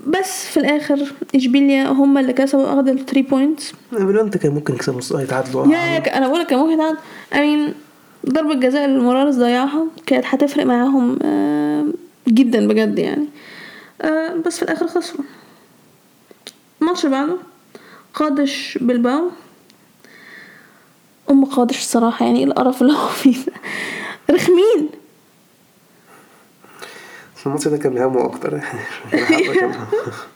بس 0.08 0.46
في 0.46 0.58
الآخر 0.58 1.14
إشبيليا 1.36 1.88
هم 1.88 2.18
اللي 2.18 2.34
كسبوا 2.34 2.74
أخدوا 2.74 2.94
ال 2.94 3.06
3 3.06 3.22
points 3.22 3.74
ليفانتي 3.92 4.38
كان 4.38 4.52
ممكن 4.52 4.74
يكسبوا 4.74 5.22
يتعادلوا. 5.22 5.68
يا 5.68 5.78
يا 5.78 6.18
أنا 6.18 6.28
بقول 6.28 6.40
لك 6.40 6.48
كان 6.48 6.60
ممكن 6.60 6.74
يتعادل. 6.74 6.98
I 7.34 7.42
mean 7.42 7.74
ضربة 8.30 8.54
جزاء 8.54 8.86
اللي 8.86 9.00
موراليس 9.00 9.36
ضيعها 9.36 9.88
كانت 10.06 10.26
هتفرق 10.28 10.66
معاهم 10.66 11.20
آه، 11.22 11.86
جدا 12.28 12.68
بجد 12.68 13.00
يعني. 13.00 13.26
آه، 14.02 14.34
بس 14.34 14.58
في 14.58 14.64
الآخر 14.64 14.88
خسروا. 14.88 15.26
الماتش 16.82 17.06
اللي 17.06 17.16
بعده 17.18 17.38
قادش 18.14 18.78
بالباو 18.82 19.30
أم 21.32 21.46
قادش 21.46 21.78
الصراحة 21.78 22.26
يعني 22.26 22.40
إيه 22.40 22.46
القرف 22.46 22.82
اللي 22.82 22.94
هو 22.94 23.08
فيه 23.08 23.38
رخمين. 24.32 24.90
الماتش 27.46 27.68
ده 27.68 27.78
كان 27.78 27.94
بيهمه 27.94 28.26
أكتر 28.26 28.62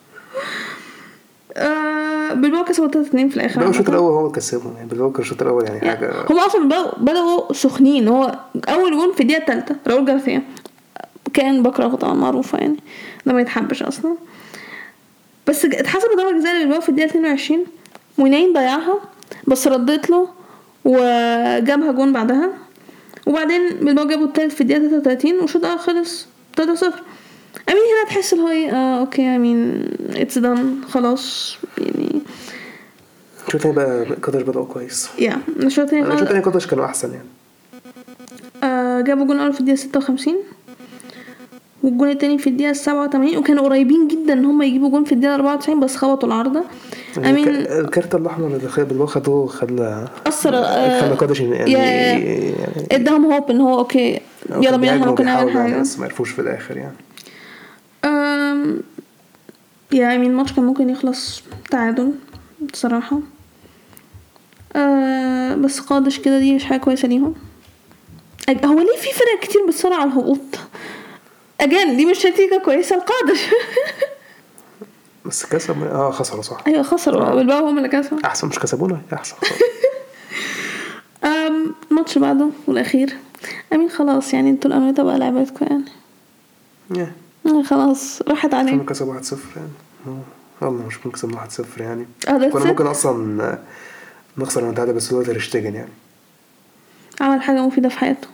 بالباو 2.34 2.63
كسبوا 2.63 2.88
3 2.88 3.08
2 3.08 3.30
في 3.30 3.38
الآخر 3.38 3.60
بقى 3.60 3.70
الشوط. 3.70 3.89
الأول 3.89 4.12
هو 4.12 4.20
اللي 4.20 4.32
كسبهم. 4.32 4.74
يعني 4.76 4.89
بالباو 4.89 5.12
كان 5.12 5.22
الشوط 5.22 5.42
الأول 5.42 5.63
يعني 5.63 5.78
يعني 5.78 5.89
حاجة 5.98 6.26
هم 6.30 6.39
أصلا 6.39 6.65
بدأوا 6.65 7.00
بدأوا 7.00 7.54
سخنين. 7.54 8.08
هو 8.08 8.39
أول 8.70 8.92
جون 8.92 9.13
في 9.13 9.22
الدقيقة 9.24 9.39
الثالثه 9.42 9.76
راؤول 9.88 10.06
جارسيا. 10.06 10.42
كان 11.34 11.63
بكرهه 11.63 11.96
طبعا 11.96 12.13
معروفة 12.13 12.58
يعني 12.58 12.78
ده 13.26 13.34
ما 13.34 13.42
يتحبش 13.42 13.84
أصلا. 13.84 14.15
بس 15.48 15.65
اتحسب 15.65 16.08
ضربه 16.18 16.39
جزاء 16.39 16.56
لبلباو 16.56 16.82
في 16.82 16.89
الدقيقة 16.89 17.10
22 17.10 17.65
وناين 18.18 18.54
ضيعها 18.54 18.96
بس 19.48 19.68
ردت 19.68 20.10
له 20.10 20.28
وجابها 20.86 21.92
جون 21.92 22.13
بعدها. 22.13 22.50
وبعدين 23.28 23.70
بالباو 23.82 24.08
جابوا 24.08 24.26
التالت 24.26 24.52
في 24.52 24.62
الدقيقة 24.62 24.88
33 24.89 25.39
والشوط 25.39 25.65
الأول 25.65 25.80
خلص 25.80 26.28
3 26.56 26.76
0 26.76 26.94
I 27.69 27.72
mean 27.72 27.82
هنا 27.84 28.10
تحس 28.10 28.34
اللي 28.34 28.43
هو 28.43 28.50
إيه 28.50 28.72
آه 28.72 29.00
okay 28.99 29.36
I 29.36 29.45
mean 29.45 29.86
it's 30.15 30.38
done 30.38 30.75
خلاص 30.89 31.58
يعني. 31.78 32.22
الشوط 33.48 33.56
الثاني 33.65 33.76
بقى؟ 33.76 34.06
قدر 34.24 34.43
بدأوا 34.43 34.65
كويس. 34.65 35.10
يا 35.19 35.38
الشوط 35.60 35.84
التاني 35.86 36.02
الشوط 36.02 36.12
خلاص- 36.17 36.22
الثاني 36.22 36.39
قدر 36.43 36.65
كانوا 36.65 36.86
أحسن 36.86 37.12
يعني؟ 37.13 37.28
آه 38.63 39.02
جابوا 39.02 39.26
جون 39.26 39.39
أول 39.39 39.54
في 39.54 39.60
الدقيقة 39.60 39.76
56 39.80 40.36
والجون 41.84 42.10
التاني 42.10 42.38
في 42.38 42.48
الدقيقة 42.50 42.74
87 42.74 43.38
وكانوا 43.38 43.63
قريبين 43.63 44.08
جدا 44.08 44.34
إن 44.34 44.45
هم 44.45 44.62
يجيبوا 44.62 44.89
جون 44.89 45.04
في 45.04 45.12
الدقيقة 45.12 45.36
94 45.36 45.80
بس 45.80 45.95
خبطوا 45.95 46.28
العارضه 46.30 46.63
I 47.17 47.23
mean 47.23 47.47
الك- 47.48 47.72
الكارت 47.72 48.15
الأحمر 48.15 48.48
اللي 48.48 48.86
بالباو 48.86 49.06
خدوه 49.08 49.48
خلى 49.48 50.08
أثر 50.28 50.56
آه، 50.56 51.02
خلى 51.02 51.15
قدش 51.15 51.39
يعني 51.39 51.72
يا- 51.72 51.78
يعني 51.80 52.54
اداهم 52.91 53.34
هوب 53.34 53.50
إن 53.52 53.62
هو 53.62 53.80
okay 53.80 54.19
يلا 54.50 54.78
بينا 54.78 54.93
إحنا 54.95 55.06
ممكن 55.06 55.26
نعمل 55.26 55.48
يعني 55.56 55.72
حاجة. 55.72 55.82
بس 55.82 56.00
ما 56.00 56.06
عرفوش 56.06 56.30
في 56.30 56.39
الآخر 56.39 56.78
يعني. 56.78 56.93
يعني 59.91 60.27
الماتش 60.27 60.53
كان 60.53 60.65
ممكن 60.65 60.89
يخلص 60.89 61.41
تعادل 61.71 62.13
بصراحة. 62.73 63.19
آه 64.75 65.55
بس 65.55 65.79
قادش 65.79 66.19
كده 66.19 66.39
دي 66.39 66.55
مش 66.55 66.65
حاجة 66.65 66.79
كويسة 66.79 67.07
ليهم. 67.07 67.35
هو 68.65 68.79
ليه 68.79 68.97
في 69.01 69.09
فرق 69.13 69.39
كتير 69.41 69.65
بتصارع 69.67 69.95
على 69.95 70.12
الهبوط؟ 70.12 70.39
أجان 71.62 71.97
دي 71.97 72.05
مش 72.05 72.25
نتيجة 72.25 72.62
كويسة 72.65 72.95
لقادش 72.95 73.39
بس 75.25 75.45
كسب 75.45 75.83
آه 75.83 76.12
خسروا 76.12 76.41
صح. 76.41 76.57
أيوة 76.67 76.83
خسروا. 76.83 77.35
بالباو 77.35 77.67
هم 77.67 77.77
اللي 77.77 77.89
كسبوا. 77.89 78.19
أحسن 78.25 78.47
مش 78.47 78.59
كسبونا 78.59 79.01
أحسن. 79.13 79.35
الماتش 81.91 82.17
بعده 82.17 82.49
والأخير. 82.67 83.17
أمين 83.73 83.89
خلاص 83.89 84.33
يعني 84.33 84.49
أنتوا 84.49 84.71
الأنويتا 84.71 85.03
بقى 85.03 85.19
لعبتكم 85.19 85.65
يعني. 85.69 85.83
آه، 86.91 87.12
خلاص 87.63 88.21
راحت 88.27 88.49
كنا 88.49 88.59
عليهم 88.59 88.85
كسبوا 88.85 89.19
1-0 89.19 89.33
يعني. 89.55 89.69
آه، 90.07 90.65
والله 90.65 90.85
مش 90.88 90.97
ممكن 90.97 91.12
كسبنا 91.12 91.47
1-0 91.77 91.81
يعني. 91.81 92.05
ده 92.27 92.49
كنا. 92.49 92.65
ممكن 92.65 92.88
أصلا 92.88 93.43
آه، 93.43 93.59
نخسر 94.38 94.63
ونتعادل 94.65 94.93
بس 94.93 95.13
هو 95.13 95.21
تير 95.23 95.41
شتيجن 95.41 95.75
يعني. 95.75 95.91
عمل 97.21 97.41
حاجة 97.41 97.62
مفيدة 97.62 97.89
في 97.89 97.99
حياته. 97.99 98.27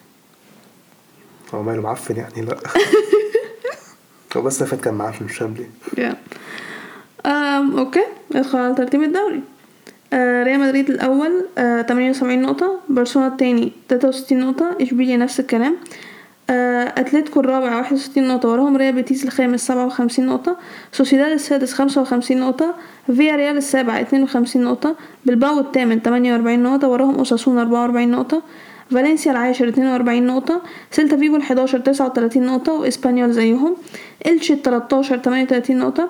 هو 1.54 1.64
ماله 1.64 1.82
معفن 1.82 2.16
يعني؟ 2.16 2.42
لا. 2.42 2.58
هو 4.38 4.42
بس 4.42 4.64
فات 4.64 4.82
كان 4.82 4.94
معفن 4.94 5.26
مش 5.26 5.38
فاهم 5.38 5.54
ليه. 5.98 6.18
أم 7.26 7.80
okay. 7.80 8.04
ندخل 8.36 8.58
على 8.60 8.76
ترتيب 8.76 9.04
الدوري. 9.04 9.42
آه 10.14 10.44
ريال 10.44 10.60
مدريد 10.60 10.90
الأول 10.90 11.46
آه 11.58 11.82
78 11.82 12.42
نقطة. 12.42 12.80
برشلونة 12.90 13.28
التاني 13.28 13.72
63 13.90 14.40
نقطة. 14.40 14.78
إشبيليا 14.82 15.18
نفس 15.18 15.40
الكلام. 15.40 15.74
آه 15.74 15.78
أتلتيكو 16.50 17.40
الرابع 17.40 17.78
61 17.78 18.28
نقطة 18.28 18.50
وراهم 18.50 18.78
ريال 18.78 18.96
بيتيس 18.96 19.26
الخامس 19.26 19.68
57 19.68 20.26
نقطة 20.26 20.58
سوسيداد 20.92 21.32
السادس 21.32 21.74
55 21.74 22.38
نقطة 22.38 22.76
فياريال 23.08 23.58
السابع 23.58 24.02
52 24.02 24.64
نقطة 24.64 24.96
بلباو 25.26 25.60
الثامن 25.60 26.00
48 26.00 26.64
نقطة 26.64 26.88
وراهم 26.88 27.16
اوساسونا 27.16 27.62
44 27.62 28.12
نقطة 28.12 28.42
فالنسيا 28.92 29.32
العاشر 29.32 29.68
42 29.68 30.28
نقطة 30.28 30.62
سيلتا 30.92 31.18
فيجو 31.18 31.36
الحداشر 31.36 31.80
39 31.80 32.46
نقطة 32.46 32.74
وإسبانيول 32.74 33.32
زيهم 33.32 33.76
إلشي 34.26 34.54
التلاتاشر 34.54 35.18
38 35.18 35.78
نقطة 35.78 36.10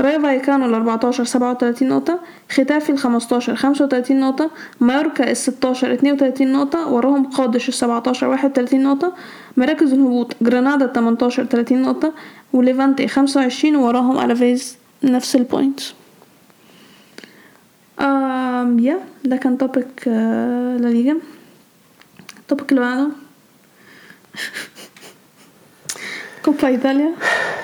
رايو 0.00 0.22
فايكانو 0.22 0.66
ال 0.66 0.74
14 0.74 1.24
37 1.24 1.88
نقطة 1.88 2.20
ختافي 2.50 2.92
ال 2.92 2.98
15 2.98 3.56
35 3.56 4.20
نقطة 4.20 4.50
مايوركا 4.80 5.30
ال 5.30 5.36
16 5.36 5.92
32 5.94 6.52
نقطة 6.52 6.88
وراهم 6.92 7.24
قادش 7.30 7.68
ال 7.68 7.74
17 7.74 8.28
31 8.28 8.82
نقطة 8.82 9.12
مراكز 9.56 9.92
الهبوط 9.92 10.36
جرانادا 10.42 10.84
ال 10.84 10.92
18 10.92 11.44
30 11.44 11.82
نقطة 11.82 12.12
وليفانتي 12.52 13.08
25 13.08 13.76
وراهم 13.76 14.24
ألافيز 14.24 14.76
نفس 15.04 15.36
ال 15.36 15.44
points 15.44 15.94
آم 18.00 18.78
يا 18.78 18.98
ده 19.24 19.36
كان 19.36 19.58
topic 19.58 20.02
لا 20.06 20.88
ليجا. 20.88 21.16
ال 22.38 22.43
topic 22.43 22.70
اللي 22.72 22.80
بعده. 22.80 23.08
كوبا 26.44 26.68
ايطاليا 26.68 27.12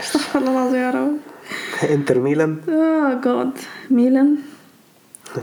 استغفر 0.01 0.39
الله 0.39 0.53
العظيم 0.53 0.81
يا 0.81 0.91
رب. 0.91 1.17
انتر 1.95 2.19
ميلان. 2.19 2.57
oh 2.69 3.21
God 3.25 3.51
ميلان. 3.91 4.37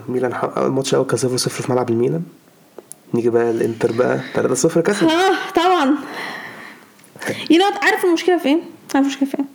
ميلان 0.09 0.33
الماتش 0.57 0.93
الأول 0.93 1.07
كان 1.07 1.17
0 1.17 1.37
0 1.37 1.61
في 1.63 1.71
ملعب 1.71 1.89
الميلان. 1.89 2.23
نيجي 3.13 3.29
بقى 3.29 3.51
الإنتر 3.51 3.91
بقى. 3.91 4.19
3 4.33 4.53
0 4.55 4.81
كسب. 4.81 5.07
آه 5.07 5.35
طبعا. 5.55 5.95
you 7.49 7.59
know 7.59 7.65
عارف 7.81 8.05
المشكلة 8.05 8.37
في 8.37 8.45
إيه؟ 8.49 8.59
عارف 8.95 9.05
المشكلة 9.05 9.29
في 9.29 9.37
إيه؟ 9.39 9.45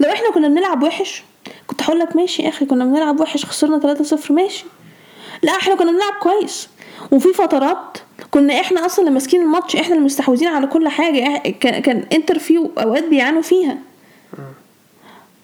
لو 0.00 0.12
إحنا 0.12 0.30
كنا 0.30 0.48
بنلعب 0.48 0.82
وحش 0.82 1.22
كنت 1.66 1.82
هقول 1.82 1.98
لك 1.98 2.16
ماشي 2.16 2.42
يا 2.42 2.48
أخي 2.48 2.66
كنا 2.66 2.84
بنلعب 2.84 3.20
وحش 3.20 3.44
خسرنا 3.44 3.94
3-0 4.26 4.30
ماشي. 4.30 4.64
لا 5.42 5.52
إحنا 5.52 5.74
كنا 5.74 5.90
بنلعب 5.92 6.12
كويس. 6.22 6.68
وفي 7.12 7.32
فترات 7.32 7.98
كنا 8.30 8.60
إحنا 8.60 8.86
أصلا 8.86 8.98
اللي 9.00 9.10
ماسكين 9.14 9.42
الماتش 9.42 9.76
إحنا 9.76 9.94
اللي 9.94 10.04
مستحوذين 10.04 10.48
على 10.48 10.66
كل 10.66 10.88
حاجة. 10.88 11.38
كان 11.60 11.82
كان 11.82 12.06
إنتر 12.12 12.38
في 12.38 12.58
أوقات 12.58 13.04
بيعانوا 13.08 13.42
فيها. 13.42 13.78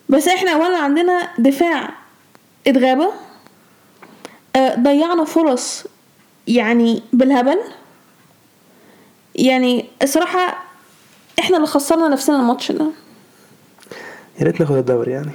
بس 0.08 0.28
إحنا 0.28 0.52
اولا 0.52 0.78
عندنا 0.78 1.28
دفاع 1.38 1.90
اتغابى 2.66 3.06
آه، 4.56 4.74
ضيعنا 4.74 5.24
فرص 5.24 5.84
يعني 6.46 7.02
بالهبل. 7.12 7.58
يعني 9.34 9.84
الصراحة 10.02 10.58
إحنا 11.38 11.56
اللي 11.56 11.66
خسرنا 11.68 12.08
نفسنا 12.08 12.40
الماتش 12.40 12.72
ده. 12.72 12.86
يا 14.38 14.44
ريت 14.44 14.60
ناخد 14.60 14.76
الدوري 14.76 15.12
يعني. 15.12 15.32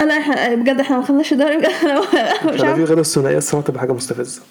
لا 0.00 0.18
إحنا 0.18 0.54
بجد 0.54 0.80
إحنا 0.80 0.96
ما 0.96 1.04
خدناش 1.04 1.32
الدوري 1.32 1.56
بجد. 1.56 1.68
مش 2.54 2.60
عارفة 2.60 2.84
غير 2.84 3.00
الثنائيه 3.00 3.38
الصراحه 3.38 3.66
تبقى 3.66 3.80
حاجة 3.80 3.92
مستفزة. 3.92 4.42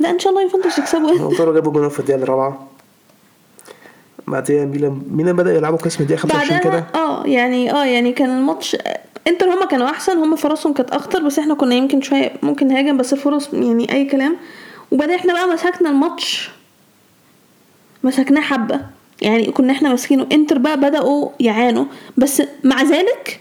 لا 0.00 0.10
إن 0.10 0.18
شاء 0.18 0.32
الله 0.32 0.42
يوفنتوس 0.42 0.78
يكسبوا 0.78 1.14
لو 1.44 1.54
جابوا 1.54 1.72
جول 1.72 1.90
في 1.90 2.00
الدقيقة 2.00 2.22
الرابعة. 2.22 2.68
بعدين 4.26 4.68
ميلان 4.68 5.02
ميلان 5.10 5.36
بدأ 5.36 5.54
يلعبوا 5.54 5.78
كويس 5.78 6.00
من 6.00 6.02
الدقيقه 6.02 6.20
25 6.20 6.60
بعدها 6.60 6.70
كده. 6.70 6.86
آه 7.22 7.26
يعني 7.28 7.72
آه 7.72 7.84
يعني 7.84 8.12
كان 8.12 8.30
الماتش 8.38 8.76
إنتر 9.28 9.46
هما 9.46 9.66
كانوا 9.66 9.90
أحسن 9.90 10.18
هما 10.18 10.36
فرصهم 10.36 10.72
كانت 10.72 10.90
أخطر 10.90 11.22
بس 11.22 11.38
إحنا 11.38 11.54
كنا 11.54 11.74
يمكن 11.74 12.02
شوية 12.02 12.32
ممكن 12.42 12.68
نهاجم 12.68 12.96
بس 12.96 13.12
الفرص 13.12 13.48
يعني 13.54 13.92
أي 13.92 14.04
كلام. 14.04 14.36
وبعدين 14.90 15.14
إحنا 15.14 15.32
بقى 15.32 15.46
مسكنا 15.46 15.90
الماتش 15.90 16.50
مسكناه 18.04 18.40
حبة. 18.40 18.80
يعني 19.20 19.50
كنا 19.52 19.72
إحنا 19.72 19.88
ماسكينه 19.88 20.26
إنتر 20.32 20.58
بقى 20.58 20.76
بدأوا 20.80 21.30
يعانوا. 21.40 21.84
بس 22.16 22.42
مع 22.64 22.82
ذلك 22.82 23.40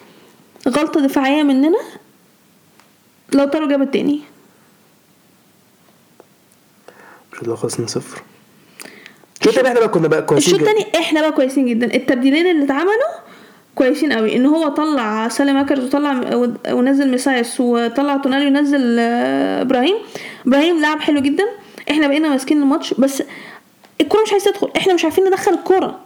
غلطة 0.68 1.02
دفاعية 1.02 1.44
مننا 1.44 1.78
لو 3.34 3.46
طاروا 3.46 3.68
جاب 3.70 3.82
التاني. 3.82 4.20
مش 7.34 7.44
لو 7.44 7.56
خلصنا 7.56 7.88
صفر. 7.88 8.22
الشوط 9.42 9.58
التاني 9.58 9.68
إحنا 9.68 9.80
بقى 9.80 9.90
كنا 9.90 10.08
بقى 10.08 10.22
كويسين 10.22 10.56
الشوط. 10.56 10.68
التاني 10.70 11.00
إحنا 11.06 11.22
بقى 11.22 11.32
كويسين 11.32 11.66
جدا. 11.66 11.96
التبديلين 11.96 12.48
اللي 12.48 12.66
اتعملوا 12.66 13.12
كويسين 13.76 14.14
قوي. 14.14 14.36
إن 14.36 14.46
هو 14.46 14.68
طلع 14.68 15.28
ساليماكرز 15.28 15.84
وطلع 15.86 16.22
ونزل 16.72 17.12
ميسياس 17.12 17.60
وطلع 17.60 18.18
تونالي 18.18 18.48
ونزل 18.48 18.98
آه، 19.00 19.62
إبراهيم. 19.62 19.96
إبراهيم 20.48 20.82
لعب 20.82 21.00
حلو 21.00 21.20
جدا. 21.20 21.44
إحنا 21.92 22.08
بقينا 22.08 22.30
ماسكين 22.30 22.62
الماتش 22.62 22.94
بس 22.94 23.24
الكورة 24.02 24.22
مش 24.22 24.32
عايزة 24.32 24.52
تدخل. 24.52 24.70
إحنا 24.78 24.94
مش 24.94 25.04
عارفين 25.04 25.24
ندخل 25.26 25.54
الكورة. 25.54 26.00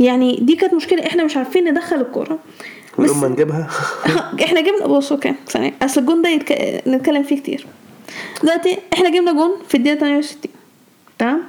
يعني 0.00 0.38
دي 0.42 0.56
كانت 0.56 0.74
مشكلة. 0.74 1.06
إحنا 1.06 1.24
مش 1.24 1.36
عارفين 1.36 1.70
ندخل 1.70 1.96
الكورة. 1.96 2.38
بس 2.98 3.10
ولما 3.10 3.28
نجيبها. 3.28 3.68
إحنا 4.44 4.60
جبنا 4.60 4.86
بص 4.86 5.12
okay 5.12 5.34
ثانية. 5.48 5.74
أصل 5.82 6.00
الجون 6.00 6.22
ده 6.22 6.28
يتك... 6.28 6.82
نتكلم 6.86 7.22
فيه 7.22 7.36
كتير. 7.36 7.66
دلوقتي 8.42 8.78
إحنا 8.92 9.10
جبنا 9.10 9.32
جون 9.32 9.50
في 9.68 9.74
الدقيقة 9.76 9.98
68 9.98 10.52
تمام؟ 11.18 11.42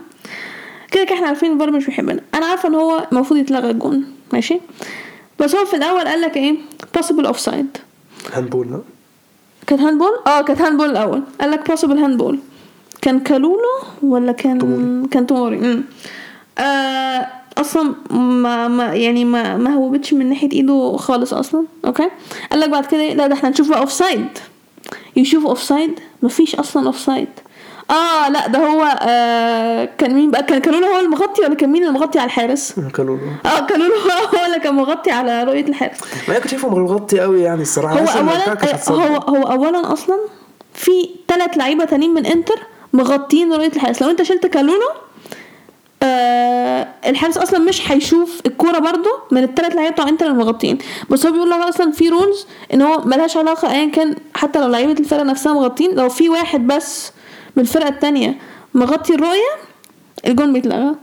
كده 0.91 1.03
كده 1.03 1.15
إحنا 1.15 1.27
عارفين 1.27 1.53
الفار 1.53 1.71
مش 1.71 1.85
بيحبنا. 1.85 2.21
أنا 2.33 2.45
عارفة 2.45 2.69
إن 2.69 2.75
هو 2.75 3.07
المفروض 3.11 3.39
يتلغى 3.39 3.71
الجون. 3.71 4.05
ماشي؟ 4.33 4.59
بس 5.39 5.55
هو 5.55 5.65
في 5.65 5.75
الأول 5.75 6.01
قال 6.07 6.21
لك 6.21 6.37
إيه؟ 6.37 6.55
possible 6.97 7.25
offside. 7.33 7.79
handball 8.33 8.67
لا 8.71 8.81
كانت 9.67 9.81
handball؟ 9.81 10.11
آه 10.27 10.41
كانت 10.41 10.61
handball 10.61 10.89
الأول. 10.89 11.23
قال 11.41 11.51
لك 11.51 11.71
possible 11.71 11.83
handball. 11.97 12.39
كان 13.01 13.19
كالولو 13.19 13.59
ولا 14.03 14.31
كان 14.31 14.59
توموري. 14.59 15.07
كان 15.07 15.27
توموري؟ 15.27 15.83
آه 16.57 17.27
أصلا 17.57 17.95
ما, 18.11 18.67
ما 18.67 18.95
يعني 18.95 19.25
ما 19.25 19.57
ما 19.57 19.73
هوبتش 19.73 20.13
من 20.13 20.29
ناحية 20.29 20.51
إيده 20.51 20.97
خالص 20.97 21.33
أصلا. 21.33 21.65
okay؟ 21.85 22.09
قال 22.51 22.59
لك 22.59 22.69
بعد 22.69 22.85
كده 22.85 23.01
إيه؟ 23.01 23.13
لا 23.13 23.27
ده 23.27 23.33
إحنا 23.33 23.49
نشوف 23.49 23.69
بقى 23.69 23.79
offside 23.79 24.27
يشوف 25.15 25.45
offside 25.45 25.99
مفيش 26.23 26.55
أصلا 26.55 26.87
offside 26.87 27.27
آه 27.91 28.29
لا 28.29 28.47
ده 28.47 28.59
هو 28.59 28.97
آه 29.01 29.89
كان 29.97 30.13
مين 30.13 30.31
بقى؟ 30.31 30.43
كان 30.43 30.59
كالولو 30.59 30.87
هو 30.87 30.99
المغطي 30.99 31.41
ولا 31.41 31.55
كان 31.55 31.69
مين 31.69 31.83
المغطي 31.83 32.19
على 32.19 32.25
الحارس؟ 32.25 32.75
كانوا 32.93 33.17
آه 33.45 33.59
كالولو 33.59 33.93
هو 34.35 34.45
اللي 34.45 34.59
كان 34.59 34.75
مغطي 34.75 35.11
على 35.11 35.43
رؤية 35.43 35.65
الحارس. 35.67 35.97
ما 36.27 36.33
أنا 36.33 36.39
كنت 36.39 36.51
شايفه 36.51 36.69
مغطي 36.69 37.19
قوي 37.19 37.41
يعني 37.41 37.61
الصراحة. 37.61 37.99
هو 37.99 38.07
اولا. 38.07 38.57
هو 38.89 39.35
هو 39.35 39.43
اولا 39.51 39.93
أصلا 39.93 40.17
في 40.73 41.09
ثلاث 41.27 41.57
لعيبة 41.57 41.85
تانيين 41.85 42.13
من 42.13 42.25
إنتر 42.25 42.59
مغطيين 42.93 43.53
رؤية 43.53 43.71
الحارس. 43.75 44.01
لو 44.01 44.09
أنت 44.09 44.21
شلت 44.23 44.45
كالولو 44.47 44.89
آه 46.03 46.87
الحارس 47.05 47.37
أصلا 47.37 47.59
مش 47.59 47.91
هيشوف 47.91 48.41
الكورة 48.45 48.79
برضو 48.79 49.09
من 49.31 49.43
الثلاث 49.43 49.75
لعيبة 49.75 49.91
بتوع 49.91 50.09
إنتر 50.09 50.25
المغطيين. 50.25 50.77
بس 51.09 51.25
هو 51.25 51.31
بيقول 51.31 51.49
لك 51.49 51.57
أصلا 51.59 51.91
في 51.91 52.09
rules 52.09 52.47
إن 52.73 52.81
هو 52.81 53.01
ملهاش 53.05 53.37
علاقة 53.37 53.71
ايا 53.71 53.91
كان 53.91 54.15
حتى 54.35 54.59
لو 54.59 54.67
لعيبة 54.67 54.99
الفرقة 54.99 55.23
نفسها 55.23 55.53
مغطين 55.53 55.95
لو 55.95 56.09
في 56.09 56.29
واحد 56.29 56.67
بس 56.67 57.11
من 57.57 57.63
الفرقه 57.63 57.87
التانية 57.89 58.35
مغطي 58.73 59.13
الرؤية 59.15 59.51
الجون 60.27 60.53
بيتلغى. 60.53 60.95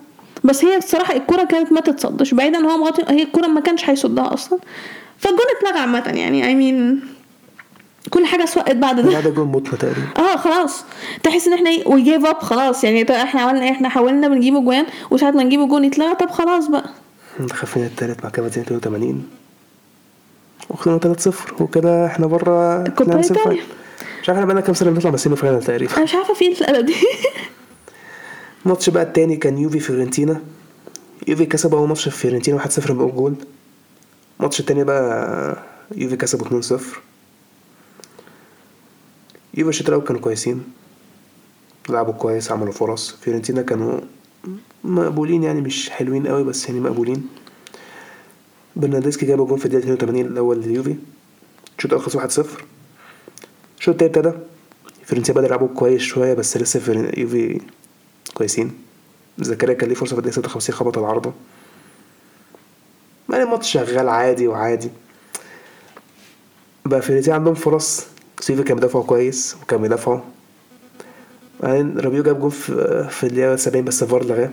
بس 0.45 0.65
هي 0.65 0.77
الصراحه 0.77 1.17
الكوره 1.17 1.45
كانت 1.45 1.73
ما 1.73 1.81
تتصدش. 1.81 2.35
بعيدا 2.35 2.59
هو 2.59 2.77
مغطي 2.79 3.03
هي 3.09 3.23
الكوره 3.23 3.47
ما 3.47 3.61
كانش 3.61 3.91
هيصدها 3.91 4.35
أصلا. 4.35 4.59
فالجون 5.19 5.45
اتلغى 5.59 5.79
عامة 5.81 5.99
يعني. 6.07 6.47
I 6.47 6.55
mean 6.55 7.01
كل 8.11 8.27
حاجة 8.27 8.45
اسوقت 8.45 8.77
بعد 8.77 9.01
ده. 9.01 9.21
ده 9.21 9.31
جول 9.31 9.47
موتنا 9.47 9.79
تقريبا. 9.79 10.07
آه 10.19 10.37
خلاص. 10.37 10.85
تحس 11.23 11.47
إن 11.47 11.53
إحنا 11.53 11.71
إيه 11.71 11.89
we 11.89 12.03
give 12.03 12.27
up 12.27 12.39
خلاص. 12.39 12.85
يعني 12.85 13.23
إحنا 13.23 13.41
عملنا 13.41 13.65
إيه؟ 13.65 13.73
إحنا 13.73 13.89
حاولنا 13.89 14.29
بنجيب 14.29 14.55
جوان 14.65 14.87
وساعة 15.11 15.31
ما 15.31 15.43
نجيب 15.43 15.69
جون 15.69 15.85
يتلغى 15.85 16.15
طب 16.15 16.31
خلاص 16.31 16.67
بقى. 16.67 16.85
دخل 17.41 17.67
فينا 17.67 17.87
التالت 17.87 18.25
مع 18.25 18.31
كده 18.31 18.47
82 18.47 19.29
وخسرنا 20.71 20.99
3 20.99 21.21
0 21.21 21.55
وكده 21.63 22.07
إحنا 22.07 22.27
بره 22.27 22.85
كوبا 22.89 23.13
لا، 23.13 23.19
نصف 23.19 23.31
إيطاليا. 23.39 23.45
final. 23.63 23.84
مش 24.25 24.29
عارف 24.29 24.39
إحنا 24.39 24.47
بقالنا 24.47 24.67
كام 24.67 24.75
سنة 24.75 24.91
بنطلع 24.91 25.11
من 25.11 25.17
semi 25.17 25.37
final 25.37 25.63
تقريبا. 25.63 25.97
أنا 25.97 26.05
مش 26.05 26.15
عارفة 26.15 26.35
فين 26.35 26.53
القلب 26.53 26.87
دي. 26.87 26.95
الماتش 28.65 28.91
بقى 28.91 29.03
التاني 29.03 29.37
كان 29.37 29.59
يوفي 29.59 29.81
فيورنتينا. 29.81 30.41
يوفي 31.29 31.47
كسب 31.47 31.75
أول 31.75 31.89
ماتش 31.89 32.09
في 32.09 32.19
فيورنتينا 32.19 32.65
1-0 32.65 32.93
بأول 32.93 33.15
جول. 33.15 33.35
الماتش 34.41 34.61
التاني 34.61 34.85
بقى 34.85 35.63
يوفي 35.97 36.17
كسبوا 36.17 36.61
2-0 36.63 36.73
يوفي 39.55 39.69
الشوط 39.69 39.89
الأول 39.89 40.05
كانوا 40.05 40.21
كويسين. 40.21 40.65
لعبوا 41.89 42.13
كويس 42.13 42.53
عملوا 42.53 42.73
فرص. 42.73 43.17
فيورنتينا 43.21 43.63
كانوا 43.63 44.01
مقبولين 44.85 45.43
يعني 45.43 45.61
مش 45.61 45.91
حلوين 45.91 46.27
قوي 46.27 46.45
بس 46.45 46.69
يعني 46.69 46.81
مقبولين. 46.81 47.29
برناردسكي 48.77 49.27
جاب 49.27 49.47
جول 49.47 49.59
في 49.59 49.65
الدقيقة 49.67 49.95
82 49.95 50.27
الأول 50.27 50.61
لليوفي 50.61 50.97
الشوط 51.79 51.93
الأول 51.93 52.05
خلص 52.05 52.41
1-0 52.41 52.47
الشوط 53.79 54.03
التاني 54.03 54.27
ابتدى 54.29 54.45
فيورنتينا 55.05 55.37
بدأ 55.39 55.47
يلعبوا 55.47 55.69
كويس 55.75 56.03
شوية 56.03 56.35
بس 56.35 56.57
لسه 56.57 56.81
فيورن- 56.81 57.19
يوفي 57.19 57.61
كويسين. 58.35 58.73
زكريا 59.39 59.75
كان 59.75 59.89
ليه 59.89 59.95
فرصة 59.95 60.13
في 60.13 60.19
الدقيقة 60.19 60.35
56 60.35 60.75
خبط 60.77 60.99
العارضة. 60.99 61.33
يعني 63.31 63.43
الماتش 63.43 63.73
شغال 63.73 64.09
عادي 64.09 64.49
وعادي. 64.49 64.91
بقى 66.85 67.03
فيورنتينا 67.03 67.35
عندهم 67.37 67.55
فرص. 67.55 68.07
يوفي 68.41 68.63
كان 68.63 68.75
بيدافعوا 68.77 69.05
كويس 69.05 69.57
وكان 69.63 69.83
بيدافعوا. 69.83 70.21
بعدين 71.61 71.99
رابيو 71.99 72.23
جاب 72.23 72.41
جول 72.41 72.51
في 72.51 73.09
في 73.11 73.25
الدقيقة 73.27 73.57
70 73.57 73.85
بس 73.85 74.05
فار 74.05 74.25
لغاه. 74.25 74.51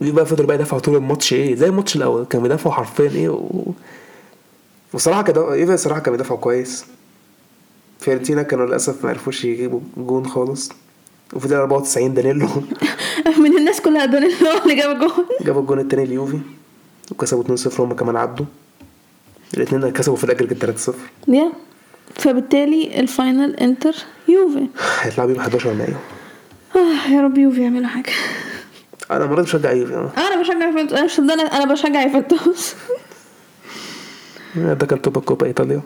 دي 0.00 0.12
بقى 0.12 0.26
فضلوا 0.26 0.46
بقى 0.46 0.56
يدافعوا 0.56 0.80
طول 0.82 0.96
الماتش 0.96 1.32
إيه 1.32 1.54
زي 1.54 1.66
الماتش 1.66 1.96
الأول. 1.96 2.24
كانوا 2.24 2.42
بيدافعوا 2.42 2.74
حرفيا 2.74 3.10
إيه 3.10 3.28
و... 3.28 3.64
وصراحة 4.92 5.22
كده 5.22 5.52
ايفا 5.52 5.74
الصراحة 5.74 6.00
كانوا 6.00 6.16
بيدافعوا 6.16 6.40
كويس. 6.40 6.84
فيورنتينا 8.06 8.42
كانوا 8.42 8.66
للأسف 8.66 9.04
ما 9.04 9.10
عرفوش 9.10 9.44
يجيبوا 9.44 9.80
جون 9.96 10.26
خالص. 10.26 10.72
وفي 11.32 11.44
الدقيقة 11.44 11.62
94 11.62 12.14
دانيلو. 12.14 12.48
من 13.42 13.58
الناس 13.58 13.80
كلها 13.80 14.04
دول 14.06 14.24
اللي 14.62 14.74
جاب 14.74 14.90
الجون 14.90 15.26
جابوا 15.40 15.60
الجون 15.60 15.78
التاني 15.78 16.04
ليوفي. 16.04 16.38
وكسبوا 17.10 17.56
2-0 17.56 17.80
هم 17.80 17.92
كمان 17.92 18.16
عدوا. 18.16 18.46
الاثنين 19.54 19.90
كسبوا 19.92 20.16
في 20.16 20.24
الاجر 20.24 20.74
3-0 20.76 20.92
yeah. 21.28 21.52
فبالتالي 22.14 23.00
ال 23.00 23.09
final 23.09 23.56
انتر 23.56 23.94
يوفي. 24.28 24.66
هيطلعوا 25.00 25.28
بيهم 25.28 25.40
11 25.40 25.72
مايو. 25.72 25.96
آه 26.76 27.10
يا 27.10 27.22
رب 27.22 27.38
يوفي 27.38 27.62
يعملوا 27.62 27.88
حاجة. 27.88 28.12
أنا 29.10 29.26
مرات 29.26 29.44
بشجع 29.44 29.72
يوفي 29.72 29.94
آه. 29.94 30.12
أنا 30.18 30.42
بشجع 30.42 30.66
يوفنتوس. 30.68 31.18
أنا 31.20 31.42
أنا 31.42 31.72
بشجع 31.72 32.02
يوفنتوس. 32.02 32.74
ده 34.56 34.86
كان 34.86 35.02
توبا 35.02 35.20
كوبا 35.20 35.46
إيطاليا. 35.46 35.82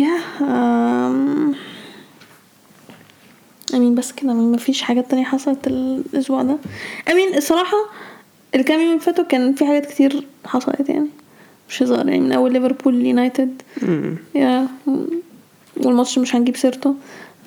yeah 0.00 0.18
um... 0.40 1.54
I 3.74 3.78
mean 3.78 3.94
بس 3.94 4.12
كده 4.12 4.32
مفيش 4.32 4.82
حاجات 4.82 5.10
تانية 5.10 5.24
حصلت 5.24 5.66
الأسبوع 5.66 6.42
ده. 6.42 6.56
I 7.10 7.15
mean 7.15 7.36
الصراحة 7.36 7.76
الكام 8.54 8.80
يوم 8.80 8.88
اللي 8.90 9.00
فاتوا 9.00 9.24
كان 9.24 9.54
في 9.54 9.66
حاجات 9.66 9.86
كتير 9.86 10.26
حصلت 10.44 10.88
يعني. 10.88 11.08
مش 11.68 11.82
هزار 11.82 12.08
يعني 12.08 12.20
من 12.20 12.32
أول 12.32 12.52
ليفربول 12.52 13.06
يونايتد. 13.06 13.62
يا 14.34 14.68
والماتش 15.76 16.18
مش 16.18 16.34
هنجيب 16.36 16.56
سيرته. 16.56 16.94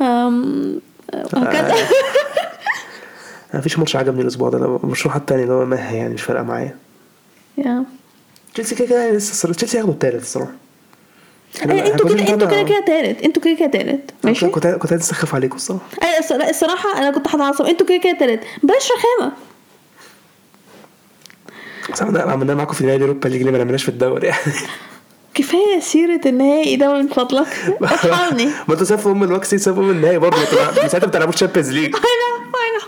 أم... 0.02 0.82
وهكذا. 1.14 1.74
أنا 3.54 3.60
مفيش 3.60 3.80
ماتش 3.80 3.96
عجبني 3.96 4.22
الأسبوع 4.22 4.50
ده 4.50 4.58
المشروع 4.84 5.16
التاني 5.16 5.44
اللي 5.44 5.54
هو 5.54 5.66
مه 5.66 5.96
يعني 5.96 6.14
مش 6.14 6.22
فارقة 6.22 6.44
معايا. 6.44 6.76
يا 7.58 7.84
تشيلسي 8.54 8.76
كده 8.76 8.88
كده 8.88 9.04
يعني 9.04 9.18
لسه 9.18 9.48
الصراحة- 9.50 9.56
تشيلسي 9.56 9.78
هياخدوا 9.78 9.94
التالت 9.94 10.24
إحنا 10.24 10.48
إنتوا 11.64 12.10
كنا 12.10 12.24
كده 12.24 12.34
إنتوا 12.34 12.48
كده 12.48 12.64
كده 12.64 12.84
تالت. 12.88 13.22
إنتوا 13.22 13.42
كده 13.44 13.54
كده 13.56 13.68
تالت. 13.68 14.12
ماشي؟ 14.24 14.48
كنت 14.48 14.68
كنت 14.68 14.92
عايز 14.92 15.02
أسخف 15.04 15.36
عليكم 15.36 15.56
الصراحه 15.56 15.82
لا، 16.32 16.50
الصراحة 16.50 16.98
أنا 16.98 17.12
كنت 17.12 17.28
هتعصب. 17.28 17.66
إنتوا 17.66 17.88
كده 17.88 17.98
كده 17.98 18.14
تالت. 18.20 18.44
بلاش 18.64 18.90
رخامة 18.92 19.32
بس 21.94 22.02
عملنا 22.02 22.56
معاكم 22.56 22.74
في 22.74 22.86
نهائي 22.86 23.02
اوروبا 23.02 23.28
ليج 23.28 23.42
ليه 23.44 23.52
ما 23.52 23.58
نعملناش 23.58 23.84
في 23.84 23.90
الدوري. 23.90 24.28
يعني 24.28 24.40
كفاية 25.34 25.80
سيرة 25.80 26.22
النهائي 26.26 26.76
ده 26.76 26.94
من 26.94 27.08
فضلك. 27.08 27.48
ارحمني 27.84 28.46
ما 28.46 28.54
أنتوا 28.74 28.86
سافوا 28.86 29.12
أم 29.12 29.24
الوكسي 29.24 29.58
سافوا 29.58 29.84
أم 29.84 29.90
النهائي 29.90 30.18
برضه. 30.18 30.38
أنتوا 30.42 30.88
ساعتها 30.88 31.08
بتلعبوا 31.08 31.34
تشامبيونز 31.34 31.72
ليج 31.72 31.96
I 31.96 32.00
know 32.00 32.56
I 32.56 32.80
know 32.80 32.86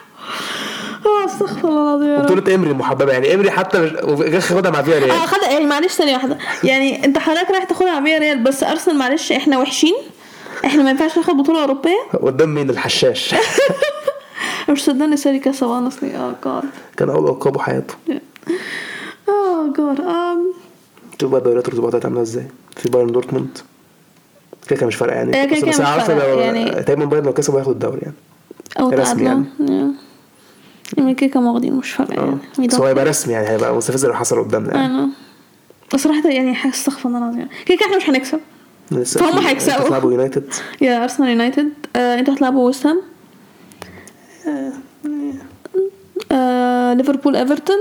آه 1.68 1.96
استغفر 1.96 2.04
الله 2.04 2.06
العظيم. 2.16 2.26
بطولة 2.40 2.56
إمري 2.56 2.72
المحببة 2.72 3.12
يعني 3.12 3.34
إمري 3.34 3.52
حتى 3.52 3.80
مش 3.80 4.52
خدها 4.52 4.72
مع 4.72 4.82
فيا 4.82 4.96
آه 4.96 5.00
ريال 5.00 5.12
خد 5.28 5.38
يعني 5.52 5.66
معلش 5.66 5.94
ثانية 5.94 6.14
واحدة. 6.14 6.38
يعني 6.64 7.06
أنت 7.06 7.18
حضرتك 7.18 7.52
رايح 7.52 7.64
تاخدها 7.64 7.92
على 7.92 8.02
100 8.02 8.18
ريال 8.18 8.44
بس 8.44 8.64
أرسنال 8.64 8.98
معلش 8.98 9.32
إحنا 9.32 9.60
وحشين. 9.60 9.96
إحنا 10.66 10.84
ما 10.84 10.90
ينفعش 10.90 11.18
ناخد 11.18 11.38
بطولة 11.38 11.62
أوروبية. 11.62 11.98
قدام 12.24 12.56
مين؟ 12.56 12.70
الحشاش. 12.70 13.36
مش 14.70 14.84
صدقني 14.86 15.18
ساري 15.18 15.40
كاس 15.40 15.64
honestly 15.64 16.04
آه 16.16 16.36
جاد 16.46 16.64
كان 16.98 17.10
أول 17.10 17.30
القابه 17.30 17.60
حياته 17.60 17.94
oh 19.30 19.74
God 19.78 20.02
um 20.02 20.54
شوف 21.22 21.32
بقى 21.32 21.42
دوريات 21.42 21.68
الأسبوع 21.68 21.90
ده 21.90 22.00
عاملة 22.04 22.22
إزاي. 22.22 22.44
في 22.78 22.90
بايرن 22.90 23.12
دورتموند. 23.12 23.58
كده 24.68 24.76
كده 24.80 24.88
مش 24.88 24.96
فارقة 24.96 25.16
يعني. 25.16 25.46
بس- 25.52 25.82
فارقة، 25.82 26.14
لو 26.34 26.40
يعني- 26.40 26.70
تقريبا 26.84 27.06
بايرن 27.06 27.26
لو 27.26 27.34
كسبوا 27.34 27.58
هياخدوا 27.58 27.74
الدوري 27.74 28.00
يعني. 28.02 28.16
أو 28.80 28.90
رسمي 28.90 29.24
يعني. 29.26 29.46
يعني 30.98 31.14
كده 31.14 31.30
كده 31.30 31.40
واخدين 31.40 31.74
مش 31.74 31.92
فارقة 31.92 32.14
يعني. 32.14 32.38
We 32.58 32.62
بس 32.68 32.76
هو. 32.76 32.86
هيبقى 32.86 33.06
رسمي 33.06 33.34
يعني 33.34 33.48
هيبقى 33.50 33.76
مستفز 33.76 34.06
لو 34.06 34.14
حصل 34.14 34.44
قدامنا 34.44 34.76
يعني. 34.76 34.86
أنا 34.94 35.10
صراحة 35.96 36.30
يعني 36.30 36.54
حاجة 36.56 36.72
استغفر 36.74 37.10
الله 37.10 37.18
العظيم. 37.20 37.48
كده 37.66 37.78
كده 37.78 37.86
إحنا 37.86 37.98
مش 37.98 38.10
هنكسب. 38.10 38.40
لسه. 38.92 39.20
فهم 39.20 39.42
في- 39.42 39.48
هيكسبوا. 39.48 39.76
هتلعبوا 39.88 40.12
يونايتد 40.12 40.54
يا 40.82 41.04
ارسنال 41.04 41.30
يونايتد 41.30 41.70
آه 41.96 42.20
أنتوا 42.20 42.34
هتلعبوا 42.34 42.66
ويست 42.68 42.86
هام 42.86 43.02
آه 46.32 46.94
ليفربول 46.94 47.36
ايفرتون 47.36 47.76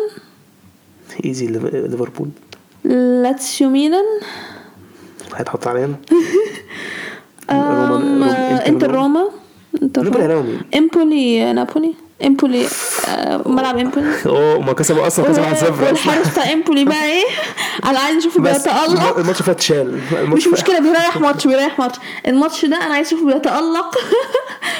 easy 1.24 1.46
ليف- 1.46 1.74
ليفربول 1.74 2.28
لاتسيو 3.22 3.70
ميلان 3.70 4.04
هيتحط 5.36 5.66
علينا. 5.68 5.94
روما- 7.50 8.30
آه، 8.30 8.68
إنتر 8.68 8.90
روما. 8.94 9.28
إنتر 9.82 10.06
روما؟ 10.06 10.60
إمبولي 10.76 11.52
نابولي. 11.52 11.94
إمبولي 12.24 12.66
آه 13.08 13.48
ملعب 13.48 13.78
إمبولي. 13.78 14.06
أوه 14.26 14.60
ما 14.60 14.72
كسبوا 14.72 15.06
أصلا 15.06 15.26
كسبوا 15.28 15.54
1-0 15.54 15.82
والحارس 15.82 16.28
بتاع 16.28 16.52
إمبولي 16.52 16.84
بقى 16.84 17.04
إيه؟ 17.04 17.24
أنا 17.84 17.98
عايز 17.98 18.16
اشوفه 18.16 18.42
بس 18.42 18.56
بيتألق. 18.56 19.18
الماتش 19.18 19.42
فات 19.42 19.56
اتشال 19.56 20.00
مش 20.12 20.46
مشكلة 20.48 20.78
بيريح 20.80 21.16
ماتش 21.16 21.46
بيريح 21.46 21.78
ماتش. 21.78 21.96
الماتش 22.26 22.64
ده 22.64 22.76
أنا 22.76 22.94
عايز 22.94 23.06
أشوفه 23.06 23.24
بيتألق. 23.26 23.98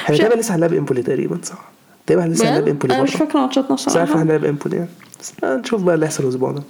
إحنا 0.03 0.17
تقريبا 0.17 0.35
لسه 0.39 0.55
هنلعب 0.55 0.73
إمبولي 0.73 1.01
تقريبا 1.01 1.39
صح؟ 1.43 1.69
تقريبا 2.07 2.23
إحنا 2.23 2.33
لسه 2.33 2.49
هنلعب؟ 2.49 2.67
إمبولي 2.67 2.93
أنا 2.95 3.03
مش 3.03 3.15
فاكرة 3.15 3.39
ماتشاتنا 3.39 3.75
بس 3.75 3.87
عارف 3.87 4.01
الصراحه 4.09 4.21
هنلعب 4.23 4.45
إمبولي 4.45 4.75
يعني. 4.75 4.89
بس 5.19 5.33
نشوف 5.43 5.81
بقى 5.81 5.95
اللي 5.95 6.05
هيحصل 6.05 6.23
الأسبوع 6.23 6.51
ده. 6.51 6.63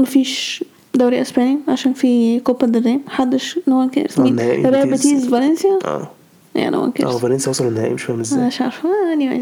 مفيش 0.00 0.64
دوري 0.94 1.20
إسباني 1.20 1.58
عشان 1.68 1.92
في 1.92 2.40
كوبا 2.40 2.66
ديل 2.66 2.84
ري 2.86 3.00
محدش 3.06 3.58
no 3.68 3.90
cares 3.90 4.20
مين 4.20 4.40
ريال. 4.40 4.90
بيتيز 4.90 5.28
فالنسيا. 5.28 5.78
آه. 5.84 6.10
yeah 6.54 6.70
no 6.70 6.80
one 6.82 6.88
آه 6.88 6.92
cares 6.92 7.16
فالنسيا 7.16 7.50
وصلوا 7.50 7.70
النهائي 7.70 7.94
مش 7.94 8.02
فاهم 8.02 8.20
إزاي. 8.20 8.46
مش 8.46 8.60
عارفة. 8.60 8.88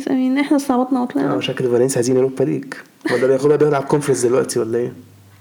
I 0.05 0.09
mean 0.09 0.41
إحنا 0.41 0.57
استعبطنا 0.57 0.99
آه 0.99 1.03
وطلعنا 1.03 1.41
شكل 1.41 1.71
فالنسيا 1.71 1.97
عايزين 1.97 2.17
Europa 2.17 2.45
League 2.45 2.65
ولا 3.13 3.27
بياخدها 3.27 3.57
بيلعب 3.57 3.83
Conference 3.83 4.27
دلوقتي 4.27 4.59
ولا 4.59 4.79
إيه؟ 4.79 4.93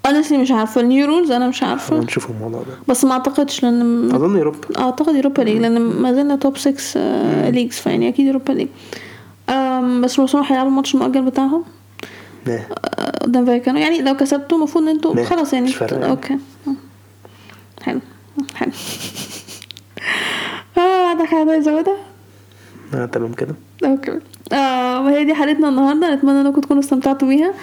honestly 0.08 0.34
مش 0.34 0.52
عارفة. 0.52 0.82
ال 0.82 0.88
new 0.88 1.08
rules 1.08 1.32
أنا 1.32 1.48
مش 1.48 1.64
عارفة. 1.64 2.00
هنشوف 2.00 2.30
الموضوع 2.30 2.60
ده. 2.60 2.74
بس 2.88 3.04
ما 3.06 3.12
أعتقدش 3.12 3.64
لأن 3.64 4.12
أظن 4.12 4.38
اوروبا 4.38 4.58
أعتقد 4.80 5.16
Europa 5.16 5.42
League 5.42 5.58
لأن 5.58 5.82
ما 5.82 6.14
زلنا 6.14 6.36
top 6.36 6.58
6 6.58 7.50
leagues 7.50 7.76
فيعني 7.76 8.10
أكيد 8.10 8.26
Europa 8.26 8.52
League 8.54 8.68
بس 10.04 10.20
برشلونه 10.20 10.46
هيلعبوا 10.48 10.70
الماتش 10.70 10.96
المؤجل 10.96 11.22
بتاعهم؟ 11.22 11.64
nah 12.48 12.66
آه، 13.00 13.24
قدام 13.24 13.46
فايكانو 13.46 13.80
يعني 13.80 14.02
لو 14.02 14.16
كسبتوا 14.18 14.58
المفروض 14.58 14.84
إن 14.84 14.90
أنتوا 14.90 15.24
خلاص 15.24 15.54
يعني 15.54 15.66
مش 15.66 15.76
فارقة. 15.76 16.00
يعني. 16.00 16.12
okay. 16.12 16.38
حلو. 17.82 18.00
حلو. 18.56 18.72
آه 20.78 21.08
عندك 21.10 21.26
حاجة 21.26 21.58
ازودها؟ 21.58 21.96
آه 22.94 23.06
تمام 23.06 23.34
كده. 23.34 23.56
okay. 23.86 24.20
آه 24.54 25.02
وهي 25.06 25.24
دي 25.26 25.34
حلقتنا 25.34 25.70
النهارده. 25.70 26.16
نتمنى 26.16 26.42
إنكم 26.42 26.62
تكونوا 26.62 26.82
استمتعتوا 26.84 27.28
بيها. 27.28 27.54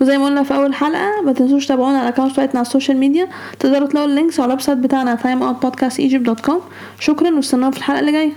وزي 0.00 0.18
ما 0.18 0.24
قلنا 0.24 0.42
في 0.42 0.54
أول 0.54 0.74
حلقة 0.74 1.20
ما 1.24 1.32
تنسوش 1.32 1.66
تتابعونا 1.66 1.98
على 1.98 2.08
ال 2.08 2.11
account 2.11 2.32
بتاعتنا 2.32 2.58
على 2.60 2.66
ال 2.66 2.70
social 2.70 2.96
media 2.96 3.28
تقدروا 3.58 3.88
تلاقوا 3.88 4.08
ال 4.08 4.13
links 4.13 4.40
على 4.40 4.46
ال 4.46 4.60
website 4.60 4.78
بتاعنا 4.78 5.16
timeoutpodcastegypt.com 5.16 6.54
شكرا 7.00 7.30
واستنونا 7.36 7.70
في 7.70 7.76
الحلقة 7.78 8.00
اللي 8.00 8.12
جاية. 8.12 8.32